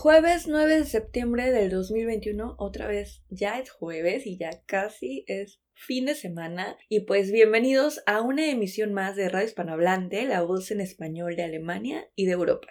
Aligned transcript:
Jueves 0.00 0.46
9 0.46 0.78
de 0.78 0.84
septiembre 0.84 1.50
del 1.50 1.70
2021, 1.70 2.54
otra 2.56 2.86
vez 2.86 3.24
ya 3.30 3.58
es 3.58 3.68
jueves 3.68 4.26
y 4.26 4.38
ya 4.38 4.50
casi 4.64 5.24
es 5.26 5.60
fin 5.74 6.06
de 6.06 6.14
semana 6.14 6.76
y 6.88 7.00
pues 7.00 7.32
bienvenidos 7.32 8.00
a 8.06 8.20
una 8.20 8.48
emisión 8.48 8.94
más 8.94 9.16
de 9.16 9.28
Radio 9.28 9.48
Hispanohablante, 9.48 10.24
la 10.26 10.42
voz 10.42 10.70
en 10.70 10.80
español 10.80 11.34
de 11.34 11.42
Alemania 11.42 12.08
y 12.14 12.26
de 12.26 12.32
Europa. 12.34 12.68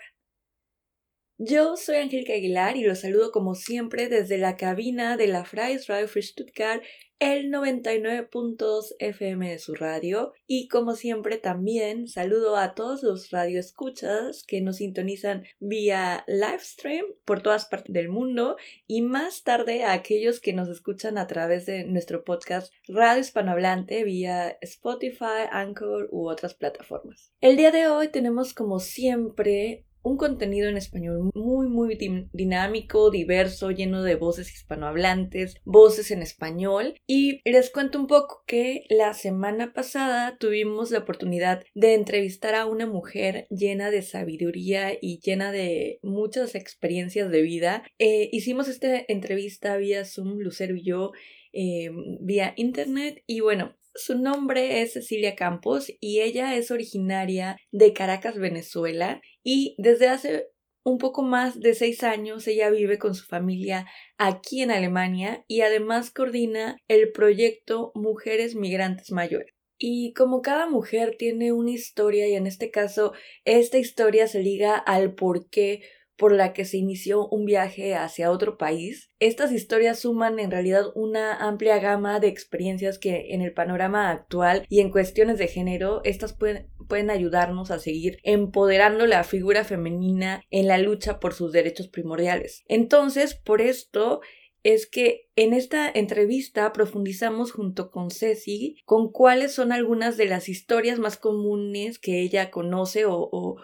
Yo 1.39 1.78
soy 1.78 1.97
Angélica 1.97 2.34
Aguilar 2.34 2.78
y 2.78 2.84
los 2.84 3.02
saludo 3.02 3.31
como 3.31 3.53
siempre 3.53 4.10
desde 4.10 4.40
la 4.40 4.58
cabina 4.58 5.17
de 5.17 5.28
la 5.28 5.46
Freies 5.46 5.85
Radio 5.85 6.08
für 6.08 6.24
Stuttgart 6.24 6.81
el 7.20 7.52
99.2 7.52 8.96
FM 8.99 9.49
de 9.49 9.60
su 9.60 9.74
radio 9.74 10.34
y 10.46 10.67
como 10.67 10.96
siempre 10.96 11.38
también 11.38 12.08
saludo 12.08 12.58
a 12.58 12.76
todos 12.76 13.02
los 13.02 13.31
radioescuchas 13.31 14.44
que 14.47 14.62
nos 14.62 14.78
sintonizan 14.78 15.44
vía 15.60 16.23
livestream 16.27 17.05
por 17.26 17.41
todas 17.41 17.66
partes 17.66 17.94
del 17.94 18.09
mundo 18.09 18.58
y 18.85 19.02
más 19.02 19.44
tarde 19.44 19.83
a 19.83 19.94
aquellos 19.94 20.39
que 20.39 20.53
nos 20.53 20.69
escuchan 20.69 21.17
a 21.17 21.27
través 21.27 21.66
de 21.66 21.85
nuestro 21.85 22.23
podcast 22.23 22.72
Radio 22.88 23.22
Hispanohablante 23.22 24.03
vía 24.03 24.58
Spotify, 24.61 25.49
Anchor 25.52 26.09
u 26.11 26.30
otras 26.30 26.53
plataformas. 26.53 27.31
El 27.41 27.58
día 27.58 27.72
de 27.72 27.88
hoy 27.88 28.09
tenemos 28.09 28.53
como 28.53 28.80
siempre 28.80 29.86
un 30.03 30.17
contenido 30.17 30.69
en 30.69 30.77
español 30.77 31.31
muy, 31.33 31.67
muy 31.67 31.97
dinámico, 32.33 33.11
diverso, 33.11 33.71
lleno 33.71 34.03
de 34.03 34.15
voces 34.15 34.53
hispanohablantes, 34.53 35.55
voces 35.65 36.11
en 36.11 36.21
español. 36.21 36.95
Y 37.05 37.41
les 37.49 37.69
cuento 37.69 37.99
un 37.99 38.07
poco 38.07 38.43
que 38.47 38.85
la 38.89 39.13
semana 39.13 39.73
pasada 39.73 40.38
tuvimos 40.39 40.91
la 40.91 40.99
oportunidad 40.99 41.63
de 41.75 41.93
entrevistar 41.93 42.55
a 42.55 42.65
una 42.65 42.85
mujer 42.85 43.47
llena 43.49 43.91
de 43.91 44.02
sabiduría 44.02 44.93
y 44.99 45.19
llena 45.19 45.52
de 45.52 45.99
muchas 46.03 46.55
experiencias 46.55 47.29
de 47.29 47.41
vida. 47.41 47.83
Eh, 47.99 48.29
hicimos 48.31 48.67
esta 48.67 49.03
entrevista 49.07 49.77
vía 49.77 50.05
Zoom, 50.05 50.39
Lucero 50.39 50.75
y 50.75 50.83
yo, 50.83 51.11
eh, 51.53 51.89
vía 52.19 52.53
internet. 52.55 53.23
Y 53.25 53.39
bueno, 53.41 53.75
su 53.98 54.17
nombre 54.17 54.81
es 54.81 54.94
Cecilia 54.94 55.36
Campos 55.36 55.92
y 56.00 56.22
ella 56.22 56.56
es 56.56 56.72
originaria 56.72 57.58
de 57.72 57.94
Caracas, 57.94 58.38
Venezuela, 58.38 59.22
y 59.44 59.76
desde 59.80 60.08
hace 60.08 60.48
un 60.84 61.00
poco 61.00 61.23
más 61.23 61.59
de 61.59 61.73
seis 61.73 62.03
años 62.03 62.48
ella 62.48 62.70
vive 62.70 62.98
con 62.98 63.14
su 63.14 63.25
familia 63.25 63.86
aquí 64.18 64.62
en 64.62 64.72
Alemania 64.72 65.44
y 65.48 65.62
además 65.62 66.12
coordina 66.12 66.78
el 66.88 67.12
proyecto 67.12 67.92
Mujeres 67.94 68.56
Migrantes 68.56 69.12
Mayores. 69.12 69.53
Y 69.80 70.14
como 70.14 70.42
cada 70.42 70.70
mujer 70.70 71.16
tiene 71.20 71.52
una 71.52 71.72
historia 71.72 72.28
y 72.28 72.36
en 72.36 72.48
este 72.48 72.72
caso 72.72 73.14
esta 73.45 73.78
historia 73.78 74.28
se 74.28 74.42
liga 74.42 74.78
al 74.78 75.14
por 75.14 75.50
qué 75.50 75.81
por 76.17 76.31
la 76.31 76.53
que 76.53 76.65
se 76.65 76.77
inició 76.77 77.27
un 77.27 77.45
viaje 77.45 77.95
hacia 77.95 78.31
otro 78.31 78.57
país. 78.57 79.11
Estas 79.19 79.51
historias 79.51 79.99
suman 79.99 80.39
en 80.39 80.51
realidad 80.51 80.85
una 80.95 81.35
amplia 81.35 81.79
gama 81.79 82.19
de 82.19 82.27
experiencias 82.27 82.97
que 82.97 83.33
en 83.33 83.41
el 83.41 83.53
panorama 83.53 84.09
actual 84.09 84.65
y 84.69 84.81
en 84.81 84.89
cuestiones 84.89 85.38
de 85.38 85.47
género, 85.47 86.01
estas 86.03 86.33
pueden, 86.33 86.67
pueden 86.88 87.09
ayudarnos 87.09 87.71
a 87.71 87.79
seguir 87.79 88.17
empoderando 88.23 89.05
la 89.05 89.23
figura 89.23 89.63
femenina 89.63 90.41
en 90.49 90.67
la 90.67 90.77
lucha 90.77 91.19
por 91.19 91.33
sus 91.33 91.51
derechos 91.51 91.88
primordiales. 91.88 92.63
Entonces, 92.67 93.35
por 93.35 93.61
esto 93.61 94.21
es 94.63 94.85
que 94.85 95.29
en 95.35 95.53
esta 95.53 95.89
entrevista 95.89 96.73
profundizamos 96.73 97.51
junto 97.51 97.89
con 97.89 98.11
Ceci 98.11 98.77
con 98.85 99.11
cuáles 99.11 99.53
son 99.53 99.71
algunas 99.71 100.17
de 100.17 100.25
las 100.25 100.49
historias 100.49 100.99
más 100.99 101.15
comunes 101.15 101.99
que 101.99 102.21
ella 102.21 102.51
conoce 102.51 103.05
o, 103.05 103.29
o 103.31 103.57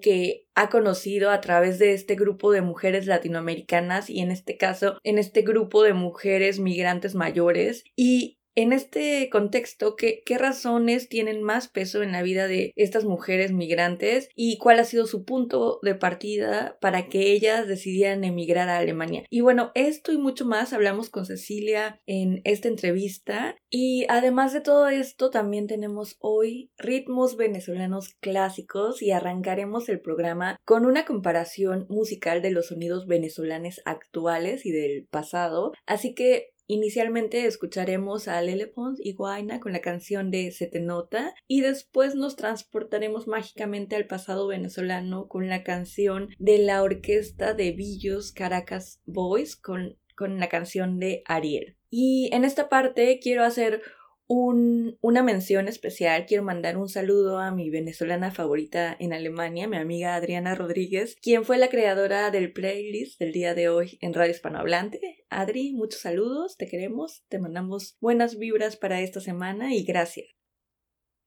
que 0.00 0.46
ha 0.54 0.68
conocido 0.68 1.30
a 1.30 1.40
través 1.40 1.78
de 1.78 1.92
este 1.94 2.14
grupo 2.14 2.52
de 2.52 2.62
mujeres 2.62 3.06
latinoamericanas 3.06 4.10
y 4.10 4.20
en 4.20 4.30
este 4.30 4.56
caso 4.56 4.98
en 5.04 5.18
este 5.18 5.42
grupo 5.42 5.82
de 5.82 5.92
mujeres 5.92 6.58
migrantes 6.58 7.14
mayores. 7.14 7.84
Y 7.96 8.37
en 8.58 8.72
este 8.72 9.30
contexto, 9.30 9.94
¿qué, 9.94 10.20
¿qué, 10.26 10.36
razones 10.36 11.08
tienen 11.08 11.44
más 11.44 11.68
peso 11.68 12.02
en 12.02 12.10
la 12.10 12.22
vida 12.22 12.48
de 12.48 12.72
estas 12.74 13.04
mujeres 13.04 13.52
migrantes 13.52 14.28
y 14.34 14.58
cuál 14.58 14.80
ha 14.80 14.84
sido 14.84 15.06
su 15.06 15.24
punto 15.24 15.78
de 15.82 15.94
partida 15.94 16.76
para 16.80 17.06
que 17.06 17.30
ellas 17.30 17.68
decidieran 17.68 18.24
emigrar 18.24 18.68
a 18.68 18.78
Alemania? 18.78 19.22
Y 19.30 19.42
bueno, 19.42 19.70
esto 19.76 20.10
y 20.10 20.18
mucho 20.18 20.44
más 20.44 20.72
hablamos 20.72 21.08
con 21.08 21.24
Cecilia 21.24 22.00
en 22.06 22.40
esta 22.42 22.66
entrevista. 22.66 23.54
Y 23.70 24.06
además 24.08 24.52
de 24.52 24.60
todo 24.60 24.88
esto, 24.88 25.30
también 25.30 25.68
tenemos 25.68 26.16
hoy 26.18 26.72
ritmos 26.78 27.36
venezolanos 27.36 28.14
clásicos 28.14 29.02
y 29.02 29.12
arrancaremos 29.12 29.88
el 29.88 30.00
programa 30.00 30.58
con 30.64 30.84
una 30.84 31.04
comparación 31.04 31.86
musical 31.88 32.42
de 32.42 32.50
los 32.50 32.66
sonidos 32.66 33.06
venezolanos 33.06 33.80
actuales 33.84 34.66
y 34.66 34.72
del 34.72 35.06
pasado. 35.08 35.74
Así 35.86 36.12
que 36.12 36.54
Inicialmente 36.70 37.46
escucharemos 37.46 38.28
a 38.28 38.42
Lele 38.42 38.66
Pons 38.66 39.00
y 39.02 39.14
Guaina 39.14 39.58
con 39.58 39.72
la 39.72 39.80
canción 39.80 40.30
de 40.30 40.52
Se 40.52 40.66
te 40.66 40.80
nota 40.80 41.34
y 41.46 41.62
después 41.62 42.14
nos 42.14 42.36
transportaremos 42.36 43.26
mágicamente 43.26 43.96
al 43.96 44.06
pasado 44.06 44.46
venezolano 44.46 45.28
con 45.28 45.48
la 45.48 45.64
canción 45.64 46.28
de 46.38 46.58
la 46.58 46.82
orquesta 46.82 47.54
de 47.54 47.72
Villos 47.72 48.32
Caracas 48.32 49.00
Boys 49.06 49.56
con, 49.56 49.96
con 50.14 50.38
la 50.38 50.50
canción 50.50 50.98
de 50.98 51.22
Ariel. 51.24 51.78
Y 51.88 52.28
en 52.34 52.44
esta 52.44 52.68
parte 52.68 53.18
quiero 53.18 53.44
hacer 53.44 53.80
una 54.28 55.22
mención 55.22 55.68
especial. 55.68 56.26
Quiero 56.26 56.44
mandar 56.44 56.76
un 56.76 56.88
saludo 56.88 57.38
a 57.38 57.50
mi 57.50 57.70
venezolana 57.70 58.30
favorita 58.30 58.96
en 58.98 59.12
Alemania, 59.12 59.68
mi 59.68 59.78
amiga 59.78 60.14
Adriana 60.14 60.54
Rodríguez, 60.54 61.16
quien 61.20 61.44
fue 61.44 61.58
la 61.58 61.68
creadora 61.68 62.30
del 62.30 62.52
playlist 62.52 63.18
del 63.18 63.32
día 63.32 63.54
de 63.54 63.68
hoy 63.68 63.98
en 64.00 64.14
Radio 64.14 64.32
Hispanohablante. 64.32 65.24
Adri, 65.30 65.72
muchos 65.72 66.00
saludos, 66.00 66.56
te 66.56 66.68
queremos, 66.68 67.24
te 67.28 67.38
mandamos 67.38 67.96
buenas 68.00 68.38
vibras 68.38 68.76
para 68.76 69.00
esta 69.00 69.20
semana 69.20 69.74
y 69.74 69.84
gracias. 69.84 70.37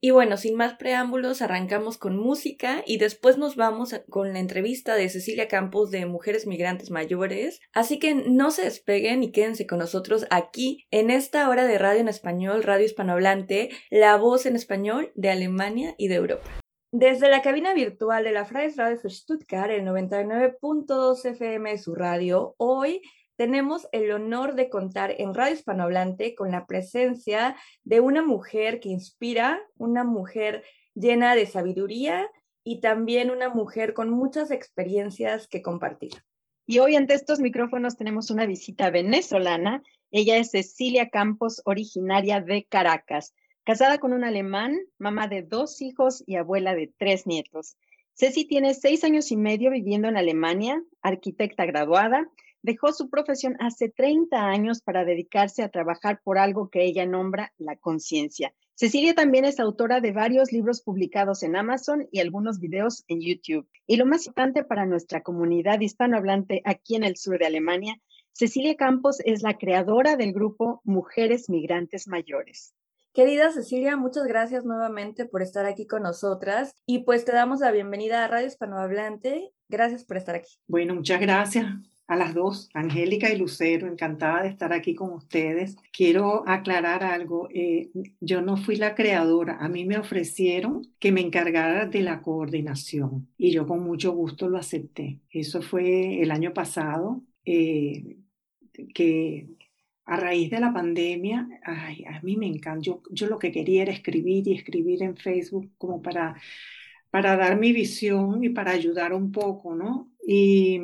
Y 0.04 0.10
bueno, 0.10 0.36
sin 0.36 0.56
más 0.56 0.74
preámbulos, 0.74 1.44
arrancamos 1.44 2.00
con 2.00 2.18
música 2.18 2.84
y 2.88 2.98
después 2.98 3.38
nos 3.38 3.56
vamos 3.56 3.94
con 4.10 4.34
la 4.34 4.40
entrevista 4.40 4.96
de 4.96 5.08
Cecilia 5.10 5.48
Campos 5.48 5.92
de 5.92 6.08
Mujeres 6.08 6.48
Migrantes 6.48 6.90
Mayores. 6.90 7.60
Así 7.72 8.00
que 8.00 8.16
no 8.16 8.50
se 8.50 8.64
despeguen 8.64 9.22
y 9.22 9.32
quédense 9.32 9.68
con 9.68 9.78
nosotros 9.78 10.26
aquí 10.32 10.88
en 10.90 11.12
esta 11.12 11.48
hora 11.48 11.66
de 11.66 11.78
radio 11.78 12.02
en 12.02 12.08
español, 12.08 12.64
radio 12.64 12.86
hispanohablante, 12.86 13.70
la 13.92 14.18
voz 14.18 14.48
en 14.48 14.56
español 14.56 15.12
de 15.14 15.30
Alemania 15.30 15.94
y 16.00 16.08
de 16.08 16.16
Europa. 16.16 16.50
Desde 16.92 17.30
la 17.30 17.44
cabina 17.44 17.76
virtual 17.76 18.24
de 18.24 18.32
la 18.32 18.44
Freies 18.44 18.78
Radio 18.78 18.98
Stuttgart, 19.08 19.70
el 19.70 19.86
99.2 19.86 21.26
FM 21.26 21.72
de 21.72 21.78
su 21.78 21.94
radio, 21.94 22.56
hoy 22.58 23.02
tenemos 23.41 23.88
el 23.91 24.12
honor 24.12 24.53
de 24.53 24.69
contar 24.69 25.16
en 25.18 25.34
Radio 25.34 25.56
Hispanohablante 25.56 26.35
con 26.35 26.52
la 26.52 26.68
presencia 26.68 27.56
de 27.84 28.00
una 28.00 28.22
mujer 28.22 28.79
que 28.79 28.90
inspira, 28.90 29.59
una 29.78 30.03
mujer 30.03 30.63
llena 30.94 31.34
de 31.34 31.47
sabiduría 31.47 32.29
y 32.63 32.81
también 32.81 33.31
una 33.31 33.50
mujer 33.50 33.96
con 33.96 34.12
muchas 34.12 34.52
experiencias 34.52 35.47
que 35.47 35.63
compartir. 35.63 36.12
Y 36.68 36.78
hoy 36.78 36.96
ante 36.96 37.16
estos 37.16 37.40
micrófonos 37.40 37.97
tenemos 37.97 38.29
una 38.29 38.46
visita 38.46 38.91
venezolana. 38.91 39.81
Ella 40.12 40.38
es 40.38 40.52
Cecilia 40.52 41.09
Campos, 41.09 41.63
originaria 41.66 42.41
de 42.41 42.66
Caracas, 42.66 43.34
casada 43.63 43.97
con 43.97 44.13
un 44.13 44.23
alemán, 44.23 44.78
mamá 45.00 45.28
de 45.28 45.41
dos 45.41 45.81
hijos 45.81 46.23
y 46.28 46.35
abuela 46.35 46.75
de 46.75 46.94
tres 46.96 47.25
nietos. 47.25 47.75
Ceci 48.13 48.46
tiene 48.46 48.75
seis 48.75 49.03
años 49.03 49.31
y 49.31 49.35
medio 49.35 49.72
viviendo 49.72 50.08
en 50.09 50.18
Alemania, 50.18 50.84
arquitecta 51.02 51.66
graduada, 51.66 52.29
dejó 52.64 52.94
su 52.94 53.10
profesión 53.10 53.56
hace 53.60 53.90
30 53.90 54.38
años 54.38 54.82
para 54.82 55.06
dedicarse 55.06 55.64
a 55.64 55.70
trabajar 55.70 56.22
por 56.24 56.38
algo 56.38 56.70
que 56.70 56.84
ella 56.84 57.06
nombra 57.06 57.54
la 57.58 57.76
conciencia. 57.76 58.54
Cecilia 58.76 59.14
también 59.14 59.46
es 59.46 59.60
autora 59.60 60.02
de 60.02 60.12
varios 60.12 60.52
libros 60.52 60.82
publicados 60.82 61.44
en 61.44 61.56
Amazon 61.56 62.08
y 62.12 62.20
algunos 62.20 62.60
videos 62.60 63.04
en 63.08 63.22
YouTube. 63.22 63.68
Y 63.86 63.98
lo 63.98 64.08
más 64.08 64.26
importante 64.26 64.64
para 64.64 64.86
nuestra 64.86 65.22
comunidad 65.22 65.80
hispanohablante 65.80 66.62
aquí 66.66 66.96
en 66.96 67.04
el 67.04 67.16
sur 67.16 67.38
de 67.38 67.46
Alemania, 67.46 68.02
Cecilia 68.34 68.76
Campos 68.76 69.20
es 69.24 69.44
la 69.44 69.58
creadora 69.58 70.16
del 70.16 70.34
grupo 70.34 70.82
Mujeres 70.84 71.50
Migrantes 71.50 72.08
Mayores. 72.08 72.74
Querida 73.14 73.52
Cecilia, 73.52 73.97
muchas 73.97 74.26
gracias 74.26 74.64
nuevamente 74.64 75.26
por 75.26 75.41
estar 75.41 75.66
aquí 75.66 75.85
con 75.85 76.03
nosotras 76.03 76.74
y 76.85 77.03
pues 77.03 77.26
te 77.26 77.34
damos 77.34 77.59
la 77.59 77.72
bienvenida 77.72 78.24
a 78.24 78.28
Radio 78.30 78.47
Hispanohablante. 78.47 79.52
Gracias 79.68 80.06
por 80.06 80.18
estar 80.18 80.34
aquí. 80.34 80.53
Bueno, 80.68 80.96
muchas 80.96 81.20
gracias 81.20 81.91
a 82.11 82.17
las 82.17 82.34
dos, 82.34 82.69
Angélica 82.73 83.31
y 83.31 83.37
Lucero, 83.37 83.87
encantada 83.87 84.43
de 84.43 84.49
estar 84.49 84.73
aquí 84.73 84.93
con 84.96 85.13
ustedes. 85.13 85.78
Quiero 85.93 86.43
aclarar 86.46 87.05
algo, 87.05 87.47
eh, 87.53 87.90
yo 88.19 88.41
no 88.41 88.58
fui 88.58 88.75
la 88.75 88.96
creadora, 88.96 89.59
a 89.61 89.69
mí 89.69 89.85
me 89.85 89.97
ofrecieron 89.97 90.85
que 90.99 91.13
me 91.13 91.22
encargara 91.22 91.85
de 91.85 92.02
la 92.02 92.22
coordinación 92.22 93.29
y 93.37 93.52
yo 93.52 93.66
con 93.66 93.81
mucho 93.85 94.11
gusto 94.11 94.49
lo 94.49 94.58
acepté. 94.58 95.22
Eso 95.29 95.61
fue 95.61 96.22
el 96.22 96.31
año 96.31 96.53
pasado, 96.53 97.23
eh, 97.46 98.17
que 98.93 99.47
a 100.03 100.17
raíz 100.17 100.52
de 100.52 100.59
la 100.59 100.73
pandemia, 100.73 101.47
ay, 101.63 102.03
a 102.09 102.19
mí 102.23 102.35
me 102.35 102.47
encanta, 102.47 102.81
yo, 102.81 103.03
yo 103.09 103.28
lo 103.28 103.40
que 103.40 103.53
quería 103.53 103.84
era 103.84 103.93
escribir 103.93 104.49
y 104.49 104.55
escribir 104.55 105.02
en 105.02 105.16
Facebook 105.16 105.72
como 105.78 106.02
para, 106.02 106.35
para 107.09 107.37
dar 107.37 107.58
mi 107.58 107.72
visión 107.72 108.43
y 108.43 108.49
para 108.49 108.72
ayudar 108.72 109.13
un 109.13 109.31
poco, 109.31 109.75
¿no? 109.75 110.11
Y 110.28 110.78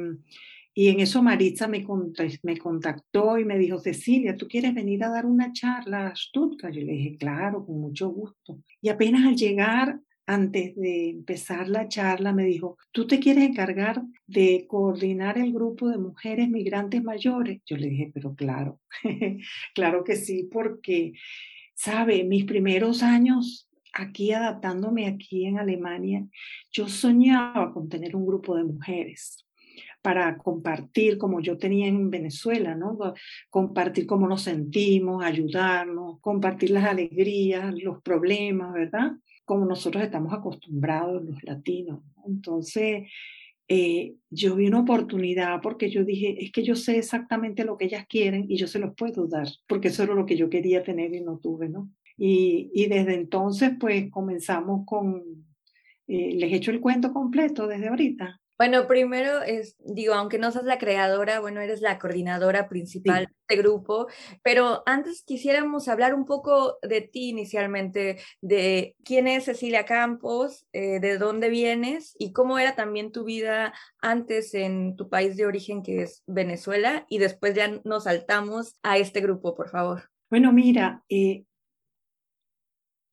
Y 0.78 0.90
en 0.90 1.00
eso 1.00 1.24
Maritza 1.24 1.68
me, 1.68 1.84
me 2.44 2.58
contactó 2.58 3.40
y 3.40 3.46
me 3.46 3.58
dijo, 3.58 3.80
Cecilia, 3.80 4.38
¿tú 4.38 4.48
quieres 4.48 4.76
venir 4.76 5.04
a 5.04 5.10
dar 5.10 5.26
una 5.26 5.52
charla 5.52 6.10
a 6.10 6.16
Stuttgart? 6.16 6.72
Yo 6.72 6.82
le 6.82 6.92
dije, 6.92 7.18
claro, 7.18 7.66
con 7.66 7.82
mucho 7.82 8.10
gusto. 8.10 8.60
Y 8.80 8.90
apenas 8.90 9.26
al 9.26 9.36
llegar, 9.36 10.00
antes 10.28 10.76
de 10.76 11.10
empezar 11.10 11.68
la 11.68 11.88
charla, 11.88 12.32
me 12.32 12.44
dijo, 12.44 12.78
¿tú 12.92 13.08
te 13.08 13.18
quieres 13.18 13.46
encargar 13.46 14.04
de 14.28 14.68
coordinar 14.68 15.40
el 15.40 15.52
grupo 15.52 15.90
de 15.90 15.98
mujeres 15.98 16.48
migrantes 16.48 17.04
mayores? 17.04 17.60
Yo 17.66 17.76
le 17.76 17.90
dije, 17.90 18.12
pero 18.14 18.36
claro, 18.36 18.80
claro 19.74 20.04
que 20.04 20.16
sí, 20.16 20.44
porque, 20.44 21.14
sabe, 21.74 22.24
mis 22.24 22.46
primeros 22.46 23.02
años 23.02 23.68
aquí 23.94 24.32
adaptándome 24.32 25.08
aquí 25.08 25.48
en 25.48 25.58
Alemania, 25.58 26.24
yo 26.72 26.88
soñaba 26.88 27.74
con 27.74 27.90
tener 27.90 28.16
un 28.16 28.28
grupo 28.28 28.56
de 28.56 28.64
mujeres 28.64 29.47
para 30.08 30.38
compartir 30.38 31.18
como 31.18 31.42
yo 31.42 31.58
tenía 31.58 31.86
en 31.86 32.10
Venezuela, 32.10 32.76
¿no? 32.76 32.98
Compartir 33.50 34.06
cómo 34.06 34.26
nos 34.26 34.44
sentimos, 34.44 35.22
ayudarnos, 35.22 36.22
compartir 36.22 36.70
las 36.70 36.86
alegrías, 36.86 37.76
los 37.84 38.02
problemas, 38.02 38.72
¿verdad? 38.72 39.12
Como 39.44 39.66
nosotros 39.66 40.02
estamos 40.02 40.32
acostumbrados 40.32 41.26
los 41.26 41.44
latinos. 41.44 42.00
Entonces, 42.26 43.12
eh, 43.68 44.16
yo 44.30 44.56
vi 44.56 44.68
una 44.68 44.80
oportunidad 44.80 45.60
porque 45.62 45.90
yo 45.90 46.06
dije, 46.06 46.42
es 46.42 46.54
que 46.54 46.64
yo 46.64 46.78
sé 46.78 47.00
exactamente 47.00 47.66
lo 47.66 47.76
que 47.76 47.84
ellas 47.84 48.06
quieren 48.08 48.46
y 48.48 48.56
yo 48.56 48.68
se 48.68 48.80
los 48.80 48.96
puedo 48.96 49.28
dar, 49.28 49.50
porque 49.68 49.90
eso 49.90 50.04
era 50.04 50.16
lo 50.16 50.26
que 50.26 50.38
yo 50.38 50.50
quería 50.50 50.84
tener 50.84 51.14
y 51.14 51.20
no 51.20 51.38
tuve, 51.38 51.68
¿no? 51.68 51.92
Y, 52.18 52.72
y 52.74 52.86
desde 52.86 53.14
entonces, 53.14 53.72
pues 53.78 54.10
comenzamos 54.10 54.86
con, 54.86 55.46
eh, 56.08 56.32
les 56.34 56.54
echo 56.54 56.72
el 56.72 56.80
cuento 56.80 57.12
completo 57.12 57.68
desde 57.68 57.90
ahorita. 57.90 58.40
Bueno, 58.58 58.88
primero 58.88 59.44
es, 59.44 59.76
digo, 59.80 60.16
aunque 60.16 60.40
no 60.40 60.52
seas 60.52 60.66
la 60.66 60.80
creadora, 60.80 61.40
bueno, 61.40 61.62
eres 61.62 61.82
la 61.82 62.00
coordinadora 62.00 62.68
principal 62.68 63.26
de 63.28 63.34
este 63.48 63.62
grupo, 63.62 64.08
pero 64.42 64.82
antes 64.88 65.22
quisiéramos 65.24 65.88
hablar 65.88 66.16
un 66.16 66.26
poco 66.26 66.80
de 66.82 67.02
ti 67.02 67.30
inicialmente, 67.30 68.18
de 68.42 68.96
quién 69.04 69.28
es 69.28 69.46
Cecilia 69.46 69.86
Campos, 69.86 70.66
eh, 70.74 71.00
de 71.00 71.20
dónde 71.20 71.50
vienes 71.50 72.16
y 72.18 72.34
cómo 72.34 72.58
era 72.58 72.76
también 72.76 73.12
tu 73.12 73.26
vida 73.26 73.74
antes 74.02 74.56
en 74.56 74.96
tu 74.96 75.08
país 75.08 75.38
de 75.38 75.46
origen, 75.46 75.84
que 75.84 76.02
es 76.02 76.24
Venezuela, 76.26 77.06
y 77.10 77.20
después 77.20 77.54
ya 77.54 77.80
nos 77.84 78.06
saltamos 78.06 78.80
a 78.82 78.98
este 78.98 79.22
grupo, 79.22 79.54
por 79.54 79.70
favor. 79.70 80.10
Bueno, 80.30 80.52
mira, 80.52 81.04
eh, 81.10 81.46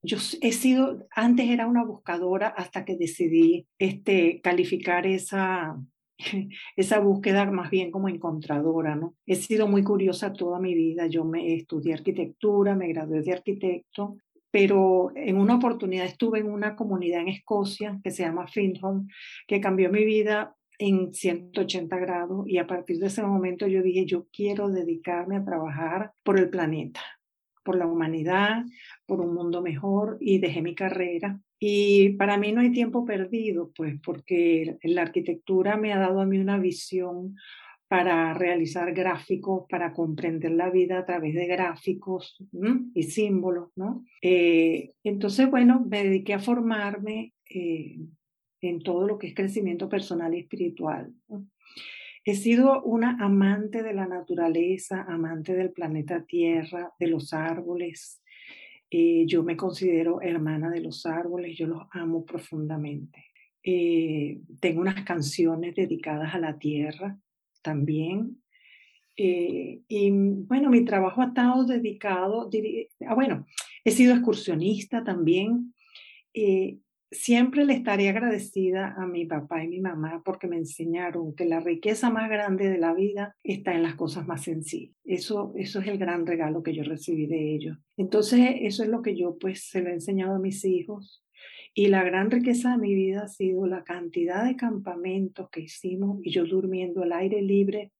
yo 0.04 0.18
he 0.40 0.52
sido, 0.52 1.06
antes 1.14 1.48
era 1.48 1.66
una 1.66 1.84
buscadora 1.84 2.48
hasta 2.48 2.84
que 2.84 2.96
decidí 2.96 3.66
este, 3.78 4.40
calificar 4.42 5.06
esa, 5.06 5.76
esa 6.76 6.98
búsqueda 7.00 7.50
más 7.50 7.70
bien 7.70 7.90
como 7.90 8.08
encontradora, 8.08 8.96
¿no? 8.96 9.14
He 9.26 9.34
sido 9.34 9.66
muy 9.66 9.82
curiosa 9.82 10.32
toda 10.32 10.60
mi 10.60 10.74
vida. 10.74 11.06
Yo 11.06 11.24
me 11.24 11.54
estudié 11.54 11.94
arquitectura, 11.94 12.74
me 12.74 12.88
gradué 12.88 13.22
de 13.22 13.32
arquitecto, 13.32 14.16
pero 14.50 15.10
en 15.16 15.38
una 15.38 15.56
oportunidad 15.56 16.06
estuve 16.06 16.40
en 16.40 16.50
una 16.50 16.76
comunidad 16.76 17.22
en 17.22 17.28
Escocia 17.28 17.98
que 18.04 18.10
se 18.10 18.22
llama 18.22 18.46
Findholm, 18.46 19.08
que 19.48 19.60
cambió 19.60 19.90
mi 19.90 20.04
vida 20.04 20.54
en 20.78 21.12
180 21.12 21.96
grados 21.98 22.48
y 22.48 22.58
a 22.58 22.66
partir 22.66 22.98
de 22.98 23.06
ese 23.06 23.22
momento 23.22 23.66
yo 23.66 23.82
dije, 23.82 24.06
yo 24.06 24.26
quiero 24.32 24.68
dedicarme 24.68 25.36
a 25.36 25.44
trabajar 25.44 26.12
por 26.22 26.38
el 26.38 26.50
planeta 26.50 27.00
por 27.64 27.76
la 27.76 27.86
humanidad, 27.86 28.64
por 29.06 29.20
un 29.20 29.34
mundo 29.34 29.62
mejor 29.62 30.18
y 30.20 30.38
dejé 30.38 30.62
mi 30.62 30.74
carrera. 30.74 31.40
Y 31.58 32.10
para 32.10 32.36
mí 32.36 32.52
no 32.52 32.60
hay 32.60 32.70
tiempo 32.70 33.04
perdido, 33.04 33.72
pues 33.76 33.98
porque 34.04 34.76
la 34.82 35.02
arquitectura 35.02 35.76
me 35.76 35.92
ha 35.92 35.98
dado 35.98 36.20
a 36.20 36.26
mí 36.26 36.38
una 36.38 36.58
visión 36.58 37.36
para 37.88 38.34
realizar 38.34 38.92
gráficos, 38.92 39.66
para 39.68 39.92
comprender 39.92 40.52
la 40.52 40.70
vida 40.70 40.98
a 40.98 41.06
través 41.06 41.34
de 41.34 41.46
gráficos 41.46 42.36
y 42.94 43.02
símbolos, 43.04 43.70
¿no? 43.76 44.04
Eh, 44.22 44.92
entonces, 45.04 45.50
bueno, 45.50 45.84
me 45.88 46.02
dediqué 46.02 46.34
a 46.34 46.38
formarme 46.38 47.34
eh, 47.48 47.98
en 48.60 48.82
todo 48.82 49.06
lo 49.06 49.18
que 49.18 49.28
es 49.28 49.34
crecimiento 49.34 49.88
personal 49.88 50.34
y 50.34 50.40
espiritual. 50.40 51.12
He 52.26 52.34
sido 52.34 52.82
una 52.82 53.18
amante 53.20 53.82
de 53.82 53.92
la 53.92 54.06
naturaleza, 54.06 55.02
amante 55.02 55.54
del 55.54 55.72
planeta 55.72 56.24
Tierra, 56.24 56.94
de 56.98 57.08
los 57.08 57.34
árboles. 57.34 58.22
Eh, 58.90 59.26
yo 59.26 59.42
me 59.42 59.58
considero 59.58 60.22
hermana 60.22 60.70
de 60.70 60.80
los 60.80 61.04
árboles, 61.04 61.58
yo 61.58 61.66
los 61.66 61.82
amo 61.90 62.24
profundamente. 62.24 63.26
Eh, 63.62 64.40
tengo 64.58 64.80
unas 64.80 65.04
canciones 65.04 65.74
dedicadas 65.74 66.34
a 66.34 66.38
la 66.38 66.58
tierra 66.58 67.18
también. 67.60 68.42
Eh, 69.18 69.82
y 69.86 70.10
bueno, 70.10 70.70
mi 70.70 70.82
trabajo 70.82 71.20
ha 71.20 71.26
estado 71.26 71.66
dedicado, 71.66 72.48
ah, 73.06 73.14
bueno, 73.14 73.46
he 73.84 73.90
sido 73.90 74.14
excursionista 74.14 75.04
también 75.04 75.74
siempre 77.14 77.64
le 77.64 77.74
estaré 77.74 78.08
agradecida 78.08 78.94
a 78.98 79.06
mi 79.06 79.24
papá 79.24 79.64
y 79.64 79.68
mi 79.68 79.80
mamá 79.80 80.22
porque 80.24 80.46
me 80.46 80.56
enseñaron 80.56 81.34
que 81.34 81.46
la 81.46 81.60
riqueza 81.60 82.10
más 82.10 82.28
grande 82.28 82.68
de 82.68 82.78
la 82.78 82.92
vida 82.92 83.36
está 83.42 83.74
en 83.74 83.82
las 83.82 83.94
cosas 83.94 84.26
más 84.26 84.42
sencillas. 84.42 84.94
Eso, 85.04 85.52
eso 85.56 85.80
es 85.80 85.86
el 85.86 85.98
gran 85.98 86.26
regalo 86.26 86.62
que 86.62 86.74
yo 86.74 86.82
recibí 86.82 87.26
de 87.26 87.54
ellos. 87.54 87.78
Entonces, 87.96 88.56
eso 88.60 88.82
es 88.82 88.88
lo 88.88 89.02
que 89.02 89.16
yo 89.16 89.38
pues 89.38 89.68
se 89.68 89.80
lo 89.80 89.90
he 89.90 89.94
enseñado 89.94 90.34
a 90.34 90.40
mis 90.40 90.64
hijos. 90.64 91.24
Y 91.72 91.88
la 91.88 92.04
gran 92.04 92.30
riqueza 92.30 92.72
de 92.72 92.78
mi 92.78 92.94
vida 92.94 93.24
ha 93.24 93.28
sido 93.28 93.66
la 93.66 93.82
cantidad 93.82 94.44
de 94.44 94.56
campamentos 94.56 95.48
que 95.50 95.60
hicimos 95.60 96.20
y 96.22 96.30
yo 96.30 96.44
durmiendo 96.44 97.02
al 97.02 97.12
aire 97.12 97.42
libre 97.42 97.90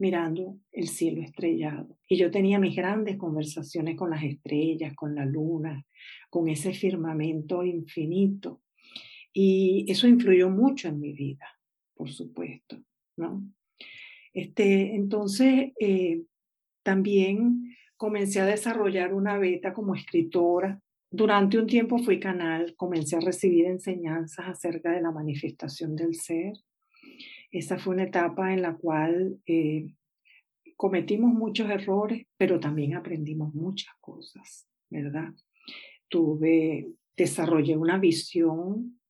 mirando 0.00 0.58
el 0.72 0.88
cielo 0.88 1.22
estrellado. 1.22 1.98
Y 2.08 2.16
yo 2.16 2.30
tenía 2.30 2.58
mis 2.58 2.74
grandes 2.74 3.18
conversaciones 3.18 3.96
con 3.96 4.10
las 4.10 4.24
estrellas, 4.24 4.94
con 4.94 5.14
la 5.14 5.26
luna, 5.26 5.84
con 6.30 6.48
ese 6.48 6.72
firmamento 6.72 7.62
infinito. 7.62 8.62
Y 9.32 9.84
eso 9.88 10.08
influyó 10.08 10.48
mucho 10.48 10.88
en 10.88 10.98
mi 11.00 11.12
vida, 11.12 11.46
por 11.94 12.10
supuesto, 12.10 12.82
¿no? 13.16 13.44
Este, 14.32 14.94
entonces, 14.94 15.72
eh, 15.78 16.22
también 16.82 17.76
comencé 17.96 18.40
a 18.40 18.46
desarrollar 18.46 19.12
una 19.12 19.36
beta 19.36 19.74
como 19.74 19.94
escritora. 19.94 20.80
Durante 21.10 21.58
un 21.58 21.66
tiempo 21.66 21.98
fui 21.98 22.18
canal, 22.18 22.74
comencé 22.76 23.16
a 23.16 23.20
recibir 23.20 23.66
enseñanzas 23.66 24.48
acerca 24.48 24.92
de 24.92 25.02
la 25.02 25.10
manifestación 25.10 25.94
del 25.94 26.14
ser. 26.14 26.54
Esa 27.50 27.78
fue 27.78 27.94
una 27.94 28.04
etapa 28.04 28.52
en 28.52 28.62
la 28.62 28.74
cual 28.76 29.38
eh, 29.46 29.94
cometimos 30.76 31.32
muchos 31.32 31.68
errores, 31.68 32.26
pero 32.36 32.60
también 32.60 32.94
aprendimos 32.94 33.54
muchas 33.54 33.94
cosas, 34.00 34.68
¿verdad? 34.88 35.32
tuve, 36.10 36.88
desarrollé 37.16 37.76
una 37.76 37.98
visión 37.98 39.00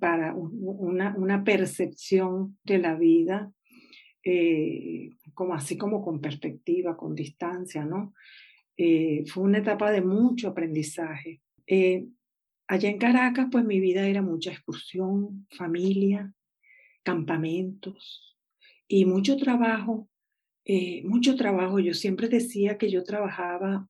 para 0.00 0.34
una, 0.34 1.14
una 1.16 1.44
percepción 1.44 2.58
de 2.64 2.78
la 2.78 2.96
vida, 2.96 3.52
eh, 4.24 5.10
como 5.34 5.54
así 5.54 5.76
como 5.76 6.02
con 6.02 6.20
perspectiva, 6.20 6.96
con 6.96 7.14
distancia, 7.14 7.84
¿no? 7.84 8.14
Eh, 8.76 9.24
fue 9.26 9.44
una 9.44 9.58
etapa 9.58 9.90
de 9.90 10.00
mucho 10.00 10.48
aprendizaje. 10.48 11.40
Allá 12.68 12.88
en 12.88 12.98
Caracas, 12.98 13.48
pues 13.50 13.64
mi 13.64 13.80
vida 13.80 14.06
era 14.06 14.22
mucha 14.22 14.50
excursión, 14.50 15.46
familia, 15.50 16.32
campamentos 17.02 18.36
y 18.88 19.04
mucho 19.04 19.36
trabajo, 19.36 20.08
mucho 21.04 21.36
trabajo. 21.36 21.78
Yo 21.78 21.94
siempre 21.94 22.28
decía 22.28 22.78
que 22.78 22.90
yo 22.90 23.02
trabajaba 23.04 23.88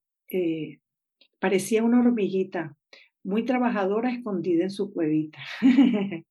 Parecía 1.43 1.83
una 1.83 1.99
hormiguita, 1.99 2.77
muy 3.25 3.45
trabajadora, 3.45 4.13
escondida 4.13 4.63
en 4.63 4.71
su 4.71 4.93
cuevita. 4.93 5.41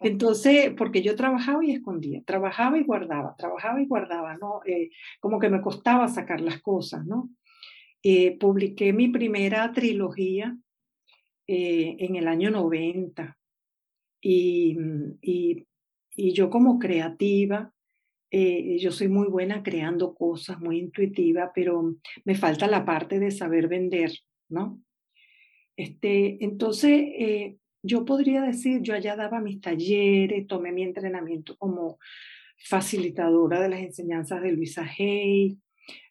Entonces, 0.00 0.72
porque 0.78 1.02
yo 1.02 1.16
trabajaba 1.16 1.64
y 1.64 1.72
escondía, 1.72 2.22
trabajaba 2.24 2.78
y 2.78 2.84
guardaba, 2.84 3.34
trabajaba 3.36 3.82
y 3.82 3.86
guardaba, 3.86 4.36
¿no? 4.36 4.60
Eh, 4.66 4.90
como 5.18 5.40
que 5.40 5.48
me 5.48 5.60
costaba 5.60 6.06
sacar 6.06 6.40
las 6.42 6.62
cosas, 6.62 7.04
¿no? 7.06 7.28
Eh, 8.04 8.38
publiqué 8.38 8.92
mi 8.92 9.08
primera 9.08 9.72
trilogía 9.72 10.56
eh, 11.48 11.96
en 11.98 12.14
el 12.14 12.28
año 12.28 12.52
90 12.52 13.36
y, 14.20 14.78
y, 15.22 15.66
y 16.14 16.32
yo 16.32 16.50
como 16.50 16.78
creativa, 16.78 17.72
yo 18.30 18.92
soy 18.92 19.08
muy 19.08 19.26
buena 19.26 19.62
creando 19.62 20.14
cosas, 20.14 20.60
muy 20.60 20.78
intuitiva, 20.78 21.50
pero 21.52 21.96
me 22.24 22.36
falta 22.36 22.68
la 22.68 22.84
parte 22.84 23.18
de 23.18 23.32
saber 23.32 23.66
vender, 23.66 24.12
¿no? 24.48 24.80
Este, 25.76 26.44
entonces, 26.44 26.92
eh, 26.92 27.56
yo 27.82 28.04
podría 28.04 28.42
decir, 28.42 28.82
yo 28.82 28.94
allá 28.94 29.16
daba 29.16 29.40
mis 29.40 29.60
talleres, 29.60 30.46
tomé 30.46 30.72
mi 30.72 30.82
entrenamiento 30.82 31.56
como 31.56 31.98
facilitadora 32.58 33.60
de 33.60 33.70
las 33.70 33.80
enseñanzas 33.80 34.42
de 34.42 34.52
Luisa 34.52 34.86
Hay, 34.98 35.58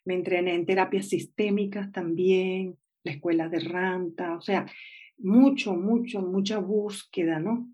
me 0.04 0.14
entrené 0.14 0.54
en 0.54 0.66
terapias 0.66 1.08
sistémicas 1.08 1.92
también, 1.92 2.76
la 3.04 3.12
escuela 3.12 3.48
de 3.48 3.60
Ranta, 3.60 4.36
o 4.36 4.40
sea, 4.40 4.66
mucho, 5.18 5.76
mucho, 5.76 6.22
mucha 6.22 6.58
búsqueda, 6.58 7.38
¿no? 7.38 7.68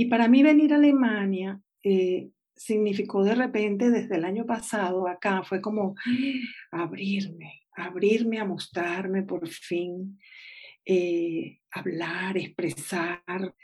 Y 0.00 0.06
para 0.06 0.28
mí 0.28 0.42
venir 0.42 0.72
a 0.72 0.76
Alemania 0.76 1.60
eh, 1.82 2.30
significó 2.56 3.22
de 3.22 3.34
repente 3.34 3.90
desde 3.90 4.16
el 4.16 4.24
año 4.24 4.46
pasado 4.46 5.06
acá, 5.06 5.42
fue 5.42 5.60
como 5.60 5.94
abrirme, 6.72 7.64
abrirme 7.76 8.38
a 8.38 8.46
mostrarme 8.46 9.24
por 9.24 9.46
fin, 9.46 10.18
eh, 10.86 11.58
hablar, 11.70 12.38
expresar. 12.38 13.54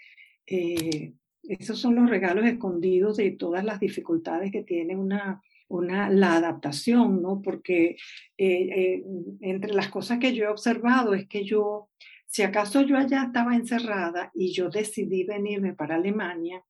Eh, 0.46 1.14
esos 1.44 1.80
son 1.80 1.94
los 1.94 2.10
regalos 2.10 2.44
escondidos 2.44 3.16
de 3.16 3.30
todas 3.30 3.64
las 3.64 3.80
dificultades 3.80 4.52
que 4.52 4.62
tiene 4.62 4.94
una, 4.94 5.40
una, 5.68 6.10
la 6.10 6.36
adaptación, 6.36 7.22
¿no? 7.22 7.40
Porque 7.40 7.96
entre 8.36 9.72
las 9.72 9.88
cosas 9.88 10.18
que 10.18 10.34
yo 10.34 10.44
he 10.44 10.48
observado 10.48 11.14
es 11.14 11.26
que 11.28 11.46
yo, 11.46 11.88
si 12.36 12.42
acaso 12.42 12.82
yo 12.82 12.98
allá 12.98 13.22
estaba 13.22 13.56
encerrada 13.56 14.30
y 14.34 14.52
yo 14.52 14.68
decidí 14.68 15.24
venirme 15.24 15.72
para 15.72 15.94
Alemania, 15.94 16.62